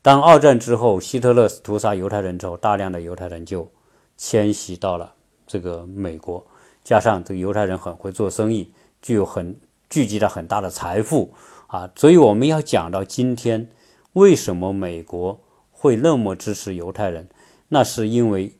[0.00, 3.70] 当二战之后，希特勒屠杀犹太人之后，大量的犹太人就
[4.16, 5.14] 迁徙到了
[5.46, 6.46] 这个美国。
[6.84, 9.58] 加上这个犹太人很会做生意，具有很
[9.90, 11.34] 聚集了很大的财富
[11.66, 13.68] 啊，所以我们要讲到今天，
[14.14, 15.38] 为什么美国
[15.70, 17.28] 会那么支持犹太人？
[17.68, 18.54] 那是因为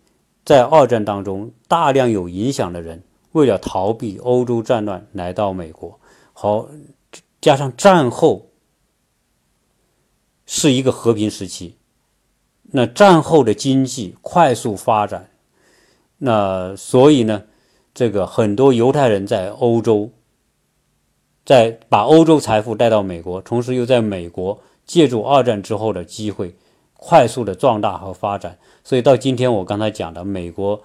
[0.45, 5.99] 在二战当中，大量有影响的人为了逃避欧洲战乱来到美国，
[6.35, 6.69] 好
[7.41, 8.48] 加上战后
[10.51, 11.77] 是一个和平时期，
[12.63, 15.29] 那战后的经济快速发展，
[16.17, 17.45] 那所以呢？
[17.95, 20.11] 这个很多犹太人在欧洲，
[21.45, 26.55] 在把欧洲财富带到美国，同时又在美国借助二战之后的机会，
[26.95, 28.57] 快速的壮大和发展。
[28.85, 30.81] 所以到今天我刚才讲的，美国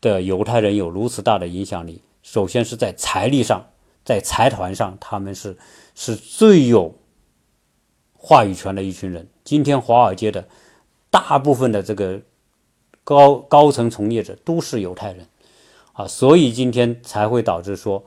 [0.00, 3.66] 的犹太人有如此大的影响力，首先是在财力上，
[4.02, 5.58] 在财团上，他们是
[5.94, 6.94] 是最有
[8.26, 9.28] 话语权的一群人。
[9.44, 10.48] 今天华尔街的
[11.10, 12.22] 大部分的这个
[13.04, 15.26] 高高层从业者都是犹太人。
[15.92, 18.02] 啊，所以今天才会导致说，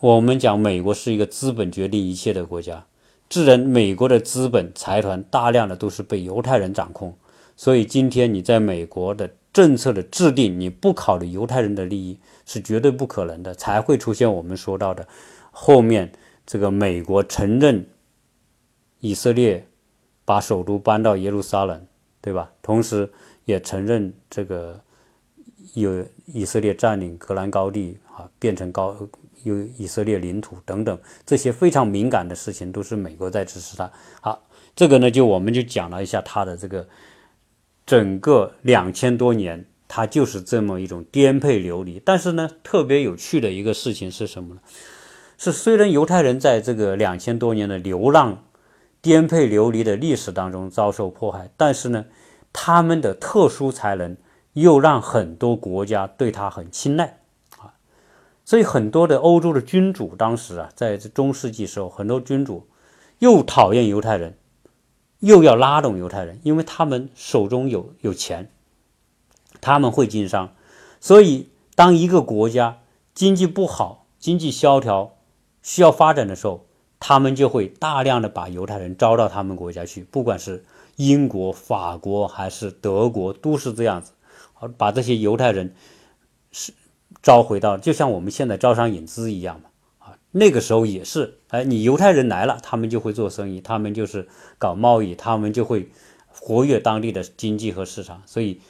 [0.00, 2.86] 我们讲美国是一个资本决定一切的国家，
[3.28, 7.14] 自然美国的资本财团大量的都是被犹太人掌控，
[7.54, 15.06] 所以今天你在美国的政策的制定，你不考虑犹太人的利益是绝对不可能的，才会出现我们说到的
[15.50, 16.10] 后面
[16.46, 17.86] 这个美国承认
[19.02, 19.68] 以色列
[20.24, 21.86] 把首都搬到耶路撒冷，
[22.22, 22.50] 对吧？
[22.62, 23.10] 同时
[23.44, 24.80] 也承认这个
[25.74, 28.96] 有以色列占领格兰高地啊，变成高。
[29.44, 33.90] 有以色列领土等等这些非常敏感的事情，都是美国在支持他。
[34.20, 34.40] 好，
[34.76, 36.86] 这个呢，就我们就讲了一下他的这个
[37.84, 42.00] 整个两千多年，他就是这么一种颠沛流离。
[42.04, 44.60] 但是呢，特别有趣的一个事情是什么呢？
[45.36, 48.44] 是虽然犹太人在这个两千多年的流浪、
[49.02, 52.06] 颠沛流离的历史当中遭受迫害，但是呢，
[52.52, 54.16] 他们的特殊才能
[54.52, 57.18] 又让很多国家对他很青睐
[57.58, 57.74] 啊。
[58.44, 62.68] 所以很多的欧洲的君主当时啊，在中世纪时候，很多君主
[63.18, 64.38] 又讨厌犹太人，
[65.18, 68.50] 又要拉拢犹太人，因为他们手中有有钱，
[69.60, 70.54] 他们会经商。
[71.00, 72.78] 所以当一个国家
[73.14, 75.16] 经济不好、经济萧条、
[75.60, 76.66] 需要发展的时候，
[77.04, 80.64] 他们就会大量的把犹太人招到他们国家去，不管是
[80.96, 84.12] 英国、法国还是德国，都是这样子，
[84.78, 85.74] 把这些犹太人
[86.52, 86.72] 是。
[87.22, 94.26] 招回到，就像我们现在招商引资一样嘛，啊，那个时候也是，哎，你犹太人来了，他们就会做生意，他们就是
[94.58, 95.88] 搞贸易，他们就会
[96.26, 98.60] 活跃当地的经济和市场，所以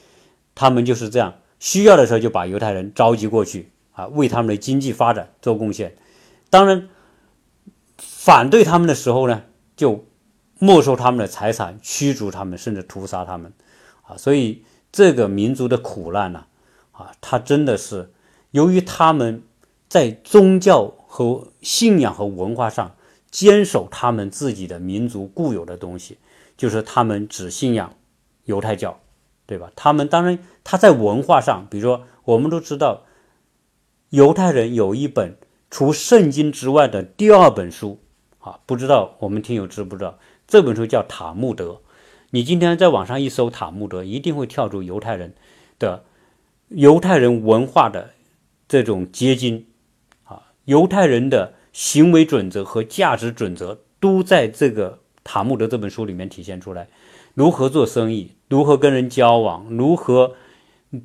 [0.53, 5.95] 他们就是这样，需要的时候就把犹太人召集过去，啊，为他们的经济发展做贡献。
[6.51, 6.89] 当然，
[8.23, 9.43] 反对他们的时候呢，
[9.75, 10.05] 就
[10.57, 13.51] 没收他们的财产，驱逐他们，甚至屠杀他们，
[14.03, 16.45] 啊，所以这个民族的苦难呢，
[16.93, 18.13] 啊，他真的是。
[18.51, 19.43] 由于他们
[19.89, 22.95] 在宗教和信仰和文化上
[23.29, 26.17] 坚守他们自己的民族固有的东西，
[26.55, 27.93] 就是他们只信仰
[28.45, 29.01] 犹太教，
[29.45, 29.69] 对吧？
[29.75, 33.03] 他们当然他在文化上，比如说我们都知道，
[34.11, 35.35] 犹太人有一本
[35.69, 37.99] 除圣经之外的第二本书
[38.43, 40.19] 啊，不知道我们听友知不知道？
[40.45, 41.81] 这本书叫塔木德。
[42.31, 45.33] 你今天在网上一搜塔木德，一定会跳出犹太人
[45.79, 46.03] 的
[46.67, 48.11] 犹太人文化的。
[48.65, 49.67] 这种结晶，
[50.23, 56.87] 啊，犹太人的行为准则和价值准则都在这个塔木德这本书里面体现出来。
[57.35, 60.35] 如何做生意，如何跟人交往，如何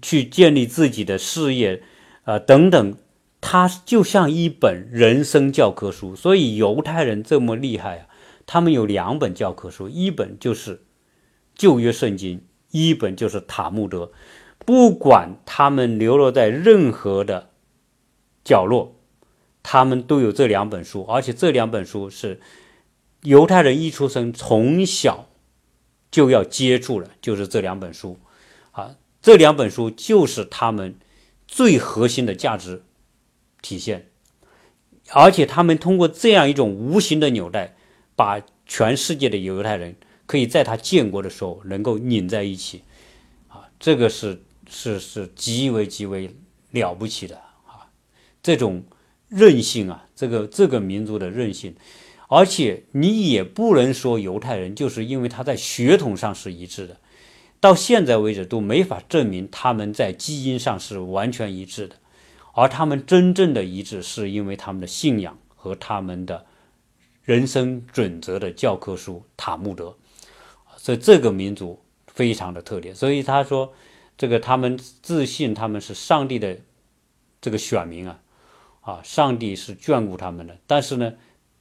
[0.01, 1.83] 去建立自己的事业，
[2.25, 2.97] 啊，等等，
[3.41, 6.17] 它就像一本人生教科书。
[6.17, 8.07] 所以犹太人这么厉害啊，
[8.47, 10.83] 他们有两本教科书，一本就是
[11.55, 14.13] 旧约圣经，一本就是塔木德。
[14.65, 17.51] 不管他们流落在任何的。
[18.45, 18.97] 角落，
[19.63, 22.41] 他们都有这两本书，而且这两本书是
[23.25, 25.29] 犹太人一出生从小
[26.11, 28.19] 就要接触的，就是这两本书
[28.71, 30.99] 啊，这两本书就是他们
[31.47, 32.85] 最核心的价值
[33.63, 34.09] 体现，
[35.11, 37.75] 而且他们通过这样一种无形的纽带，
[38.15, 42.83] 把全世界的犹太人可以在他建国的时候能够拧在一起。
[43.49, 46.31] 啊，这个是是是极为极为
[46.71, 47.89] 了不起的啊。
[48.43, 48.85] 这种
[49.29, 51.75] 韧性啊，这个这个民族的韧性，
[52.29, 56.99] 而且你也不能说犹太人就是因为他在血统上是一致的，
[57.59, 61.97] 到现在为止都没法证明他们在基因上是完全一致的，
[62.59, 66.45] 而他们真正的一致是因为他们的信仰和他们的
[67.23, 69.97] 人生准则的教科书塔木德，
[70.77, 72.93] 所以这个民族非常的特点。
[72.93, 73.73] 所以他说，
[74.17, 76.59] 这个他们自信他们是上帝的
[77.41, 78.19] 这个选民啊。
[78.81, 81.13] 啊，上帝是眷顾他们的，但是呢，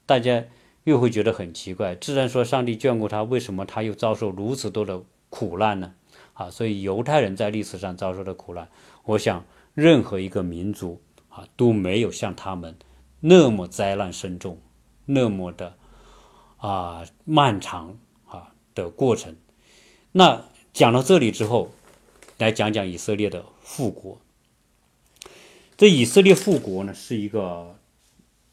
[0.06, 0.46] 大家
[0.86, 1.94] 又会觉得很奇怪。
[1.94, 5.94] 既然说上帝眷顾他，为什么他又遭受如此多的苦难呢？
[6.34, 8.70] 啊，所以犹太人在历史上遭受的苦难，
[9.04, 9.44] 我想
[9.78, 11.00] 任何一个民族
[11.30, 12.76] 啊都没有像他们
[13.20, 14.60] 那么灾难深重，
[15.06, 15.78] 那么的
[16.58, 19.36] 啊漫长啊的过程。
[20.14, 21.70] 那讲到这里之后，
[22.40, 24.20] 来讲讲以色列的复国。
[25.78, 27.76] 这以色列复国呢，是一个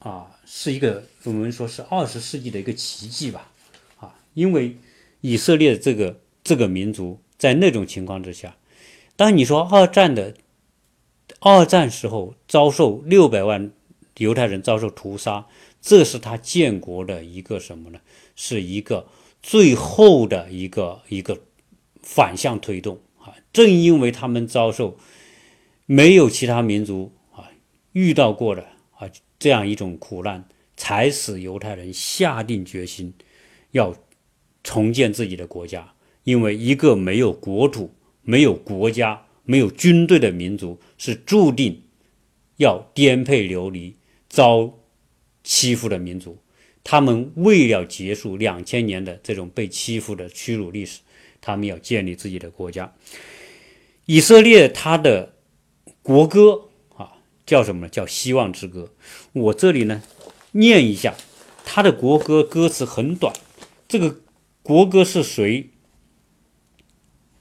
[0.00, 3.50] 啊，是一个我们说是二十世纪的一个奇迹吧，
[3.96, 4.76] 啊，因为
[5.22, 8.54] 以色列这个这个民族在那种情况之下，
[9.16, 10.34] 当你说二战的
[11.46, 13.70] 二战时候遭受六百万
[14.16, 15.46] 犹太人遭受屠杀，
[15.82, 18.00] 这是他建国的一个什么呢？
[18.34, 19.06] 是一个
[19.42, 21.38] 最后的一个一个
[22.00, 24.96] 反向推动啊，正因为他们遭受。
[25.86, 27.50] 没有其他民族啊
[27.92, 28.62] 遇到过的
[28.96, 33.12] 啊这样一种苦难，才使犹太人下定决心
[33.72, 33.94] 要
[34.62, 35.92] 重建自己的国家。
[36.22, 37.92] 因为一个没有国土、
[38.22, 41.82] 没有国家、没有军队的民族，是注定
[42.56, 43.96] 要颠沛流离、
[44.28, 44.78] 遭
[45.42, 46.38] 欺负的民族。
[46.82, 51.00] 他们为了结束两千年的这种被欺负的屈辱历史，
[51.40, 52.94] 他们要建立自己的国家。
[54.04, 55.34] 以色列他的
[56.02, 57.12] 国歌啊
[57.46, 57.88] 叫什么呢？
[57.88, 58.92] 叫《希望之歌》。
[59.32, 60.02] 我这里呢
[60.52, 61.14] 念一下
[61.64, 63.34] 他的国歌，歌词很短。
[63.88, 64.20] 这个
[64.62, 65.70] 国歌是谁？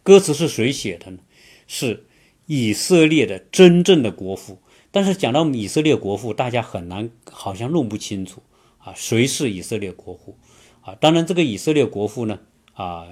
[0.03, 1.19] 歌词是谁写的呢？
[1.67, 2.05] 是
[2.45, 4.59] 以色列的真正的国父。
[4.91, 8.43] 但是讲到以色列国父，大家很难，好像弄不清楚
[8.77, 10.37] 啊，谁是以色列国父
[10.81, 10.93] 啊？
[10.95, 12.39] 当然，这个以色列国父呢，
[12.73, 13.07] 啊，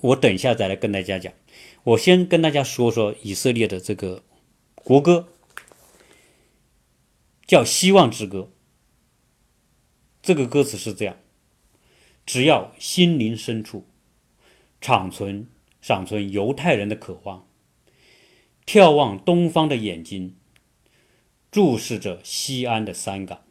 [0.00, 1.32] 我等一下再来跟大家讲。
[1.84, 4.22] 我先跟大家说说以色列的这个
[4.74, 5.28] 国歌，
[7.46, 8.38] 叫《希望之歌》。
[10.22, 11.16] 这个歌词是这样：
[12.26, 13.86] 只要心灵深处
[14.80, 15.48] 长存。
[15.86, 17.46] 长存犹太人的渴望，
[18.66, 20.36] 眺望东方的眼睛，
[21.50, 23.42] 注视着西安的山岗。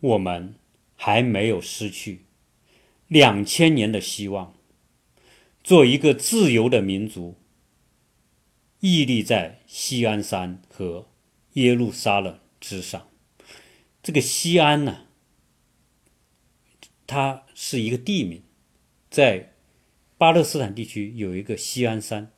[0.00, 0.54] 我们
[0.94, 2.26] 还没有失去
[3.06, 4.54] 两千年的希望，
[5.62, 7.36] 做一个自由的民族，
[8.80, 11.08] 屹立在西安山和
[11.54, 13.08] 耶路撒冷之上。
[14.02, 15.06] 这个西安呢，
[17.06, 18.42] 它是一个地名，
[19.10, 19.54] 在。
[20.18, 22.32] 巴勒斯坦地区有一个西安山，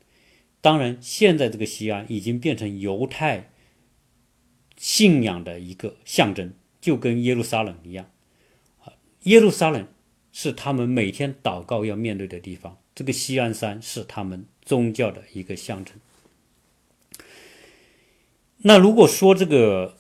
[0.61, 3.51] 当然，现在这个西安已经变成犹太
[4.77, 8.11] 信仰的一个象征，就跟耶路撒冷一样。
[8.85, 8.93] 啊，
[9.23, 9.89] 耶路撒冷
[10.33, 15.95] 是他们每天祷告要面对的地方，这个西安山是他们宗教的一个象征。
[18.59, 19.97] 那如果说这个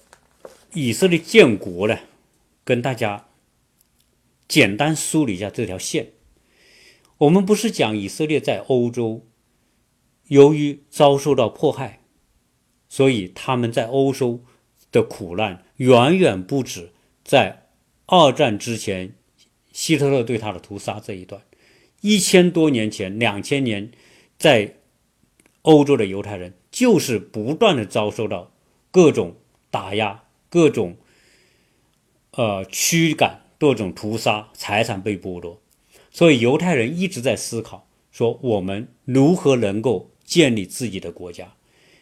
[0.74, 1.98] 以色列建国呢，
[2.64, 3.26] 跟大家
[4.46, 6.12] 简单梳理一下这条线。
[7.16, 9.26] 我们不是讲以色列在欧洲，
[10.30, 12.04] 由于遭受到迫害，
[12.88, 14.44] 所以他们在欧洲
[14.92, 16.92] 的苦难远远不止
[17.24, 17.66] 在
[18.06, 19.16] 二战之前
[19.72, 21.42] 希特勒对他的屠杀这一段。
[22.00, 23.90] 一千多年前，两千年，
[24.38, 24.76] 在
[25.62, 28.52] 欧洲的犹太人就是不断的遭受到
[28.92, 29.34] 各种
[29.68, 30.96] 打压、各种
[32.30, 35.60] 呃驱赶、各种屠杀、财产被剥夺。
[36.12, 41.54] 所以犹太人一直在思考，说我们如何能够建立自己的国家。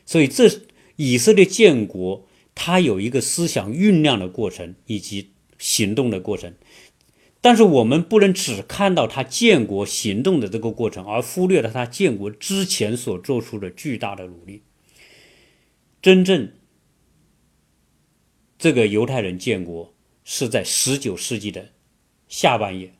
[0.04, 0.50] 所以这
[0.96, 6.52] 以色列建国，它有一个思想酝酿的过程以及行动的过程。
[7.40, 14.62] 但是我们不能只看到他建国行动的这个过程，而忽略了他建国之前所做出的巨大的努力。
[16.02, 16.52] 真正
[18.58, 21.70] 这个犹太人建国是在十九世纪的
[22.28, 22.92] 下半叶。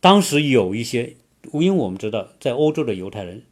[0.00, 1.16] 当时有一些，
[1.52, 3.44] 因为我们知道，在欧洲的犹太人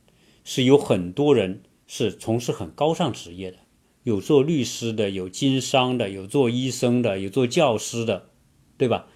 [0.45, 3.59] 是有很多人是从事很高尚职业的，
[4.03, 8.31] 有做律师的，有经商的，有做医生的，有做教师的，
[8.77, 9.07] 对吧？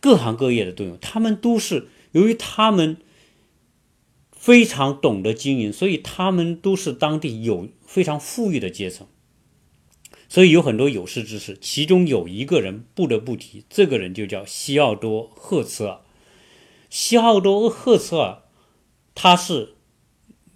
[0.00, 0.96] 各行各业的都有。
[0.96, 2.96] 他们都是由于他们
[4.32, 9.06] 非常懂得经营，所以他们都是当地有非常富裕的阶层。
[10.28, 16.00] 所以有很多有识之士，其中有一个人不得不提，这个人就叫西奥多·赫茨尔。
[16.88, 18.42] 西奥多·赫茨尔，
[19.14, 19.74] 他是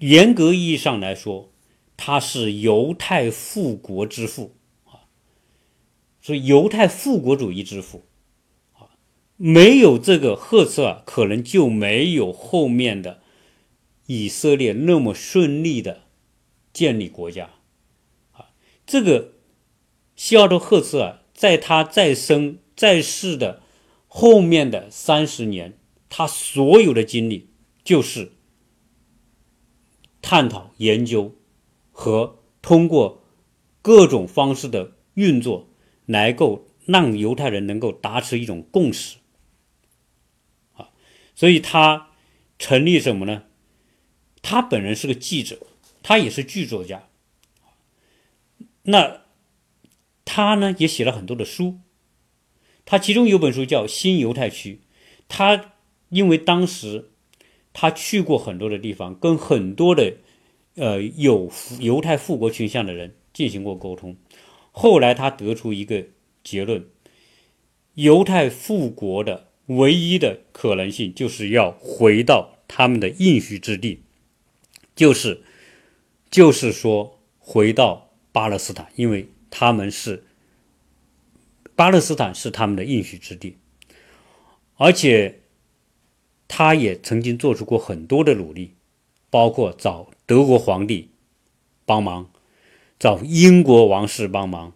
[0.05, 1.50] 严格意义上来说，
[1.96, 5.09] 他是犹太复国之父啊，
[6.20, 8.05] 所以犹太复国主义之父
[8.74, 8.92] 啊，
[9.38, 13.22] 没有这个赫茨尔，可能就没有后面的
[14.07, 16.02] 以色列那么顺利的
[16.74, 17.48] 建立国家
[18.32, 18.50] 啊。
[18.84, 19.32] 这个
[20.14, 23.62] 西奥多·赫茨尔在他再生在世的
[24.07, 25.78] 后面的三十年。
[26.16, 27.48] 他所有的精力
[27.82, 28.34] 就是
[30.27, 31.37] 探讨、研究
[31.93, 33.22] 和通过
[33.83, 35.68] 各种方式的运作，
[36.07, 39.18] 来够让犹太人能够达成一种共识。
[40.72, 40.89] 啊，
[41.35, 42.09] 所以他
[42.59, 43.43] 成立什么呢？
[44.41, 45.59] 他本人是个记者，
[46.03, 47.11] 他也是剧作家。
[48.85, 49.25] 那
[50.25, 51.81] 他呢，也写了很多的书。
[52.87, 54.75] 他其中有本书叫《新犹太区》，
[55.29, 55.72] 他。
[56.11, 57.11] 因为当时
[57.75, 60.14] 他去过很多的地方，跟很多的
[60.77, 61.51] 呃有
[61.81, 64.16] 犹太复国倾向的人进行过沟通，
[64.72, 66.07] 后来他得出一个
[66.43, 66.87] 结论：
[67.95, 74.03] 犹太复国的唯一的可能性就是要回到他们的应许之地，
[74.95, 75.43] 就是
[76.31, 80.25] 就是说回到巴勒斯坦，因为他们是
[81.75, 83.57] 巴勒斯坦是他们的应许之地，
[84.77, 85.41] 而且
[86.57, 88.74] 他也曾经做出过很多的努力，
[89.28, 91.09] 包括找德国皇帝
[91.84, 92.30] 帮忙，
[92.96, 94.72] 找英国王室帮忙，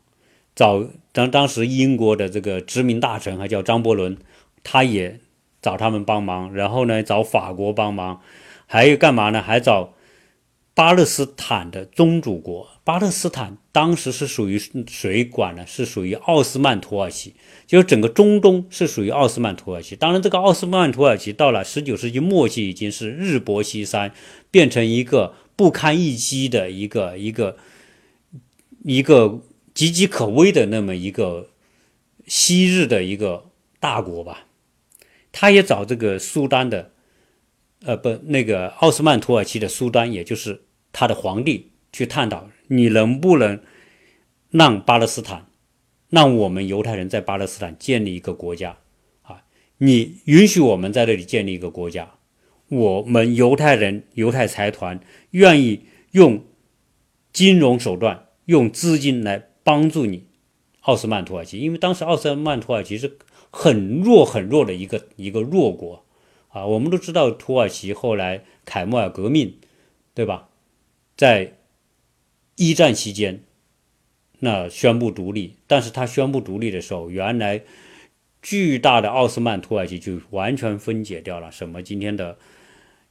[0.56, 4.18] 找当当时英国的这个殖民大臣还叫张伯伦，
[4.64, 5.20] 他也
[5.62, 8.20] 找他们帮忙，然后呢找法国帮忙，
[8.66, 9.40] 还有干嘛呢？
[9.40, 9.94] 还找。
[10.78, 14.56] 巴勒斯坦的宗主国，巴勒斯坦当时是属于
[14.86, 15.66] 谁管呢？
[15.66, 17.34] 是属于奥斯曼土耳其，
[17.66, 19.96] 就是整个中东是属于奥斯曼土耳其。
[19.96, 24.14] 当然，这个奥斯曼土耳其到了十九世纪末期，已经是日薄西山，
[24.52, 27.56] 变成一个不堪一击的一个一个
[28.84, 29.40] 一个
[29.74, 31.48] 岌岌可危的那么一个
[32.28, 33.50] 昔日的一个
[33.80, 34.46] 大国吧。
[35.32, 36.92] 他也找这个苏丹的，
[37.84, 40.62] 呃，不，那个奥斯曼土耳其的苏丹，也就是。
[40.92, 43.60] 他的皇帝去探讨，你能不能
[44.50, 45.46] 让巴勒斯坦，
[46.08, 48.78] 让我们犹太人在巴勒斯坦建立一个国家
[49.22, 49.44] 啊？
[49.78, 52.14] 你允许我们在这里建立一个国家，
[52.68, 55.82] 我们犹太人、犹太财团愿意
[56.12, 56.44] 用
[57.32, 60.26] 金融手段、用资金来帮助你，
[60.80, 63.18] 奥斯曼土耳其，因为当时奥斯曼土耳其是
[63.50, 66.04] 很弱很弱的一个一个弱国
[66.48, 66.66] 啊。
[66.66, 69.58] 我们都知道土耳其后来凯末尔革命，
[70.14, 70.48] 对吧？
[71.18, 71.54] 在
[72.54, 73.42] 一战期间，
[74.38, 77.60] 那宣布独立，但是他宣布独立的时候，原来
[78.40, 81.50] 巨大的奥斯曼土耳其就完全分解掉了。
[81.50, 82.38] 什么今天的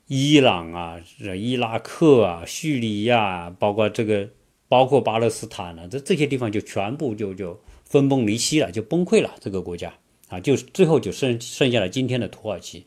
[0.07, 1.01] 伊朗啊、
[1.37, 4.29] 伊拉克啊、叙利亚，包括这个，
[4.69, 9.35] 包括巴勒斯坦啊，这这些地方就全部就就分崩离析了，就崩溃了。
[9.41, 9.93] 这个国家
[10.29, 12.85] 啊，就最后就剩剩下了今天的土耳其，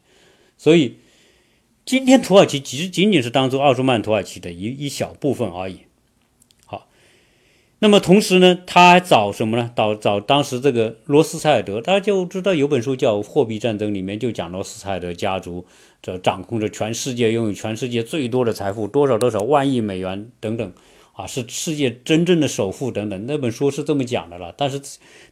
[0.57, 0.97] 所以。
[1.91, 5.81] 今天土耳其其实仅仅是当做奥斯曼土耳其的一一小部分而已。
[6.65, 6.87] 好，
[7.81, 9.73] 那么同时呢，他还找什么呢？
[9.75, 15.67] 找找当时这个罗斯柴尔德，大家就知道有本书叫《货币战争》，里面就讲罗斯柴尔德家族
[16.01, 20.73] 这掌控着全世界，拥有全世界最多的财富，多少多少万亿美元等等。
[21.21, 24.55] 啊，是世界真正的首富等等，那本书是这么讲的了。
[24.57, 24.81] 但是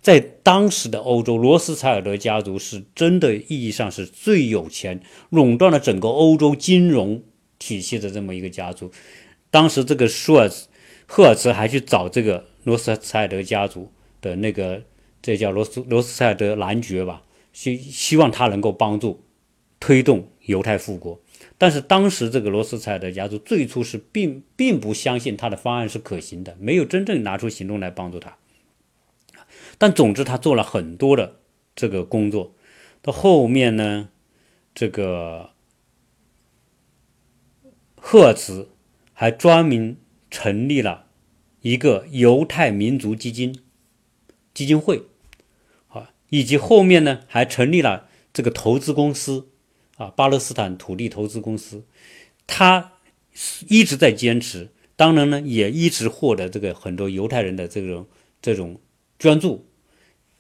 [0.03, 7.23] 在当时的欧洲，罗斯柴尔德家族是真的意义上是最有钱，垄断了整个欧洲金融
[7.59, 8.91] 体系的这么一个家族。
[9.51, 10.51] 当时这个舒尔
[11.07, 14.83] 赫尔茨还去找这个罗斯柴尔德家族的那个，
[15.23, 17.23] 这叫罗斯罗斯柴尔德男爵吧，
[17.55, 19.25] 希希望他能够帮助
[19.81, 21.19] 推动犹太复国。
[21.61, 28.37] 但是当时这个罗斯柴尔德家族最初是并并不相信他的方案是可行的，没有真正拿出行动来帮助他。
[29.77, 31.41] 但总之他做了很多的
[31.75, 32.55] 这个工作。
[33.03, 34.09] 到后面呢，
[34.73, 35.51] 这个
[37.97, 38.69] 赫尔茨
[39.13, 39.97] 还专门
[40.31, 41.07] 成立了
[41.63, 43.61] 一个犹太民族基金
[44.55, 45.03] 基金会，
[45.89, 49.49] 啊，以及后面呢还成立了这个投资公司。
[49.99, 51.85] 啊，巴勒斯坦土地投资公司，
[52.47, 52.93] 他
[53.69, 58.07] 一直在坚持，当然呢，也一直获得这个很多犹太人的这种
[58.41, 58.81] 这种
[59.19, 59.67] 捐助。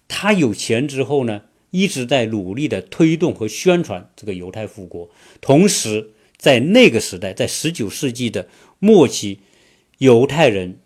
[0.06, 5.10] 他有钱之后呢，一直在努力的推动和宣传这个犹太复国。
[5.40, 8.48] 同时，在那个时代，在十九世纪的
[8.78, 9.40] 末期，
[9.98, 10.78] 犹太人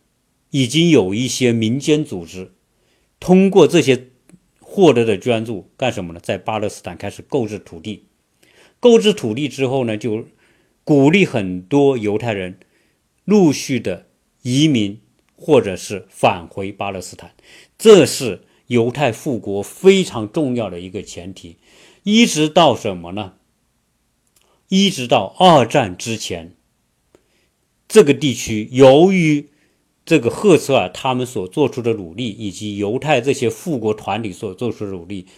[0.51, 2.53] 已经有一些民间组织，
[3.21, 4.09] 通过这些
[4.61, 6.21] 获得的捐助干什么呢？
[6.21, 8.07] 在巴勒斯坦开始购置土地。
[8.83, 10.27] 购置土地之后呢，就
[10.83, 12.59] 鼓励很多犹太人
[13.25, 14.09] 陆续的
[14.43, 15.01] 移民
[15.37, 17.33] 或者是返回巴勒斯坦，
[17.79, 21.59] 这是犹太复国非常重要的一个前提。
[22.03, 23.35] 一直到什么呢？
[24.67, 26.57] 一直到二战之前，
[27.87, 29.49] 这个地区由于
[30.05, 35.29] 这个赫茨尔他们所做出的努力，以及犹太这些复国团体所做出的努力，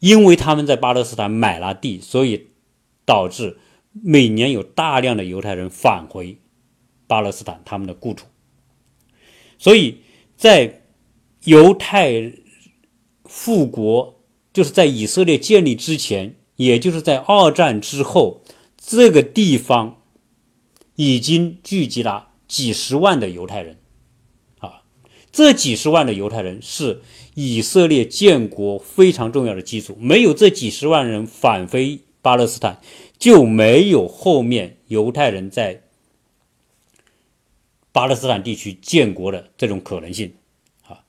[0.00, 2.48] 因为他们在巴勒斯坦买了地，所以。
[3.04, 3.58] 导致
[3.92, 6.38] 每年有大量的犹太人返回
[7.06, 8.26] 巴勒斯坦他们的故土，
[9.58, 9.98] 所以
[10.36, 10.82] 在
[11.44, 12.32] 犹太
[13.24, 14.22] 复国，
[14.52, 18.42] 就是在以色列建立之前，也就是在二战之后，
[18.76, 20.02] 这个地方
[20.96, 23.78] 已经聚集了几十万的犹太人，
[24.60, 24.84] 啊，
[25.30, 27.02] 这几十万的犹太人是
[27.34, 32.00] 以色列建国非常重要的基础，没有这几十万人返回。
[32.22, 32.80] 巴勒斯坦
[33.18, 35.82] 就没有后面犹太人在
[37.92, 40.32] 巴勒斯坦地区建国的这种可能性
[40.86, 41.04] 啊，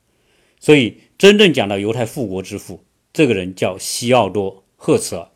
[0.59, 2.84] 所以真正讲到犹太复国之父，
[3.14, 5.30] 这个人叫西奥多·赫茨尔。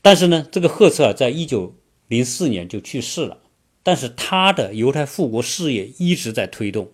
[0.00, 1.74] 但是呢，这个赫茨尔在一九
[2.08, 3.38] 零四年就去世了，
[3.82, 6.90] 但是他的犹太复国事业一直在推动。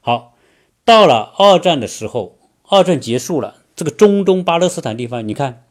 [0.00, 0.36] 好，
[0.84, 5.64] 到了二战的时候，二战结束了，这个中东巴勒斯坦地方，你看，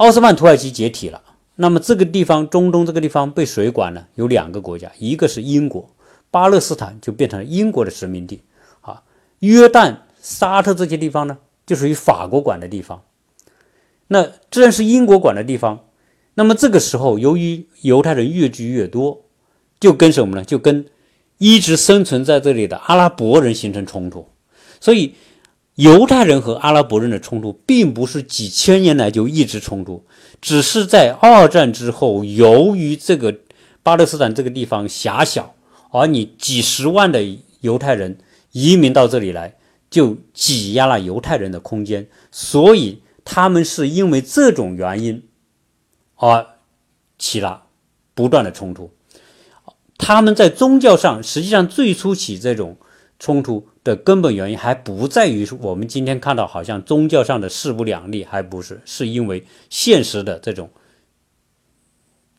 [0.00, 1.20] 奥斯曼土耳其解体了，
[1.56, 4.06] 那么这个地方中东这个地方被谁管呢？
[4.14, 5.90] 有两个国家，一个是英国，
[6.30, 8.40] 巴勒斯坦就变成了英国的殖民地
[8.80, 9.02] 啊。
[9.40, 11.36] 约旦、沙特这些地方呢，
[11.66, 13.02] 就属于法国管的地方。
[14.06, 15.80] 那既然是英国管的地方，
[16.32, 19.24] 那么这个时候，由于犹太人越聚越多，
[19.78, 20.42] 就跟什么呢？
[20.42, 20.86] 就跟
[21.36, 24.26] 一直生存在这里的阿拉伯人形成冲突，
[24.80, 25.14] 所以。
[25.76, 30.04] 犹太人和阿拉伯人的冲突，并不是几千年来就一直冲突，
[30.40, 33.34] 只是在二战之后，由于这个
[33.82, 35.54] 巴勒斯坦这个地方狭小，
[35.90, 37.24] 而你几十万的
[37.60, 38.18] 犹太人
[38.52, 39.56] 移民到这里来，
[39.88, 45.22] 就挤压了犹太人的空间，所以他们是因为这种原因
[46.16, 46.46] 而
[47.18, 47.62] 起了
[48.14, 48.90] 不断的冲突。
[49.96, 52.76] 他们在宗教上，实际上最初起这种。
[53.20, 60.70] 冲突的根本原因还不在于我们今天看到好像宗教上的势不两立，还不是，是因为现实的这种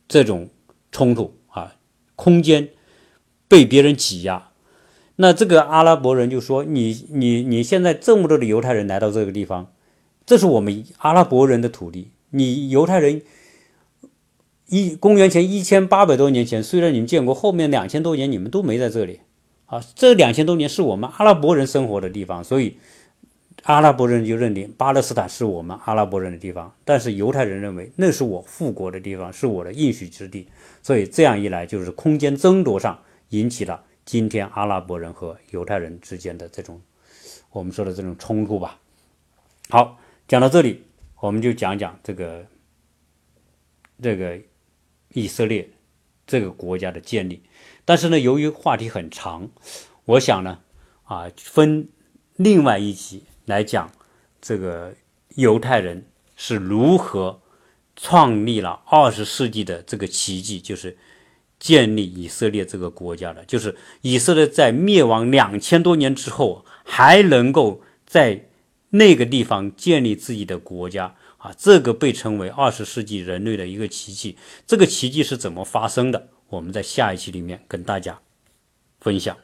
[0.08, 0.50] 这种
[0.92, 1.76] 冲突啊，
[2.16, 2.70] 空间
[3.48, 4.50] 被别人挤压。
[5.18, 9.72] 那这个阿拉伯人就说：“你你你现在这么多的犹太人来到这个地方，
[10.26, 12.10] 这是我们阿拉伯人的土地。
[12.32, 13.22] 你犹太人
[14.68, 19.20] 一公元前一千八百多年前，虽然你们建国，后面两千多年你们都没在这里。”
[19.72, 22.76] 啊，这两千多年是我们阿拉伯人生活的地方，所以
[23.64, 26.76] 阿拉伯人就认定巴勒斯坦是我们阿拉伯人的地方。
[26.84, 30.50] 但是犹太人认为那是我复国的地方，是我的应许之地。
[30.84, 36.82] 所以这样一来，就是空间争夺上引起了今天阿拉伯人和犹太人之间的这种
[37.52, 38.78] 我们说的这种冲突吧。
[39.70, 39.98] 好，
[40.28, 40.84] 讲到这里，
[41.22, 42.46] 我们就讲讲这个
[44.02, 44.38] 这个
[45.14, 45.70] 以色列
[46.28, 47.42] 这个国家的建立。
[47.92, 49.50] 但是呢，由于话题很长，
[50.06, 50.60] 我想呢，
[51.04, 51.90] 啊，分
[52.38, 53.92] 另外一集来讲，
[54.42, 54.96] 这个
[55.36, 57.42] 犹太人是如何
[57.98, 60.98] 创立了二十世纪的这个奇迹，就是
[61.60, 68.48] 建立以色列这个国家的，就是以色列在灭亡两千多年之后，还能够在
[68.92, 74.38] 那个地方建立自己的国家，啊，这个被称为二十世纪人类的一个奇迹。
[74.66, 76.30] 这个奇迹是怎么发生的？
[76.52, 78.20] 我们在下一期里面跟大家
[79.00, 79.36] 分享。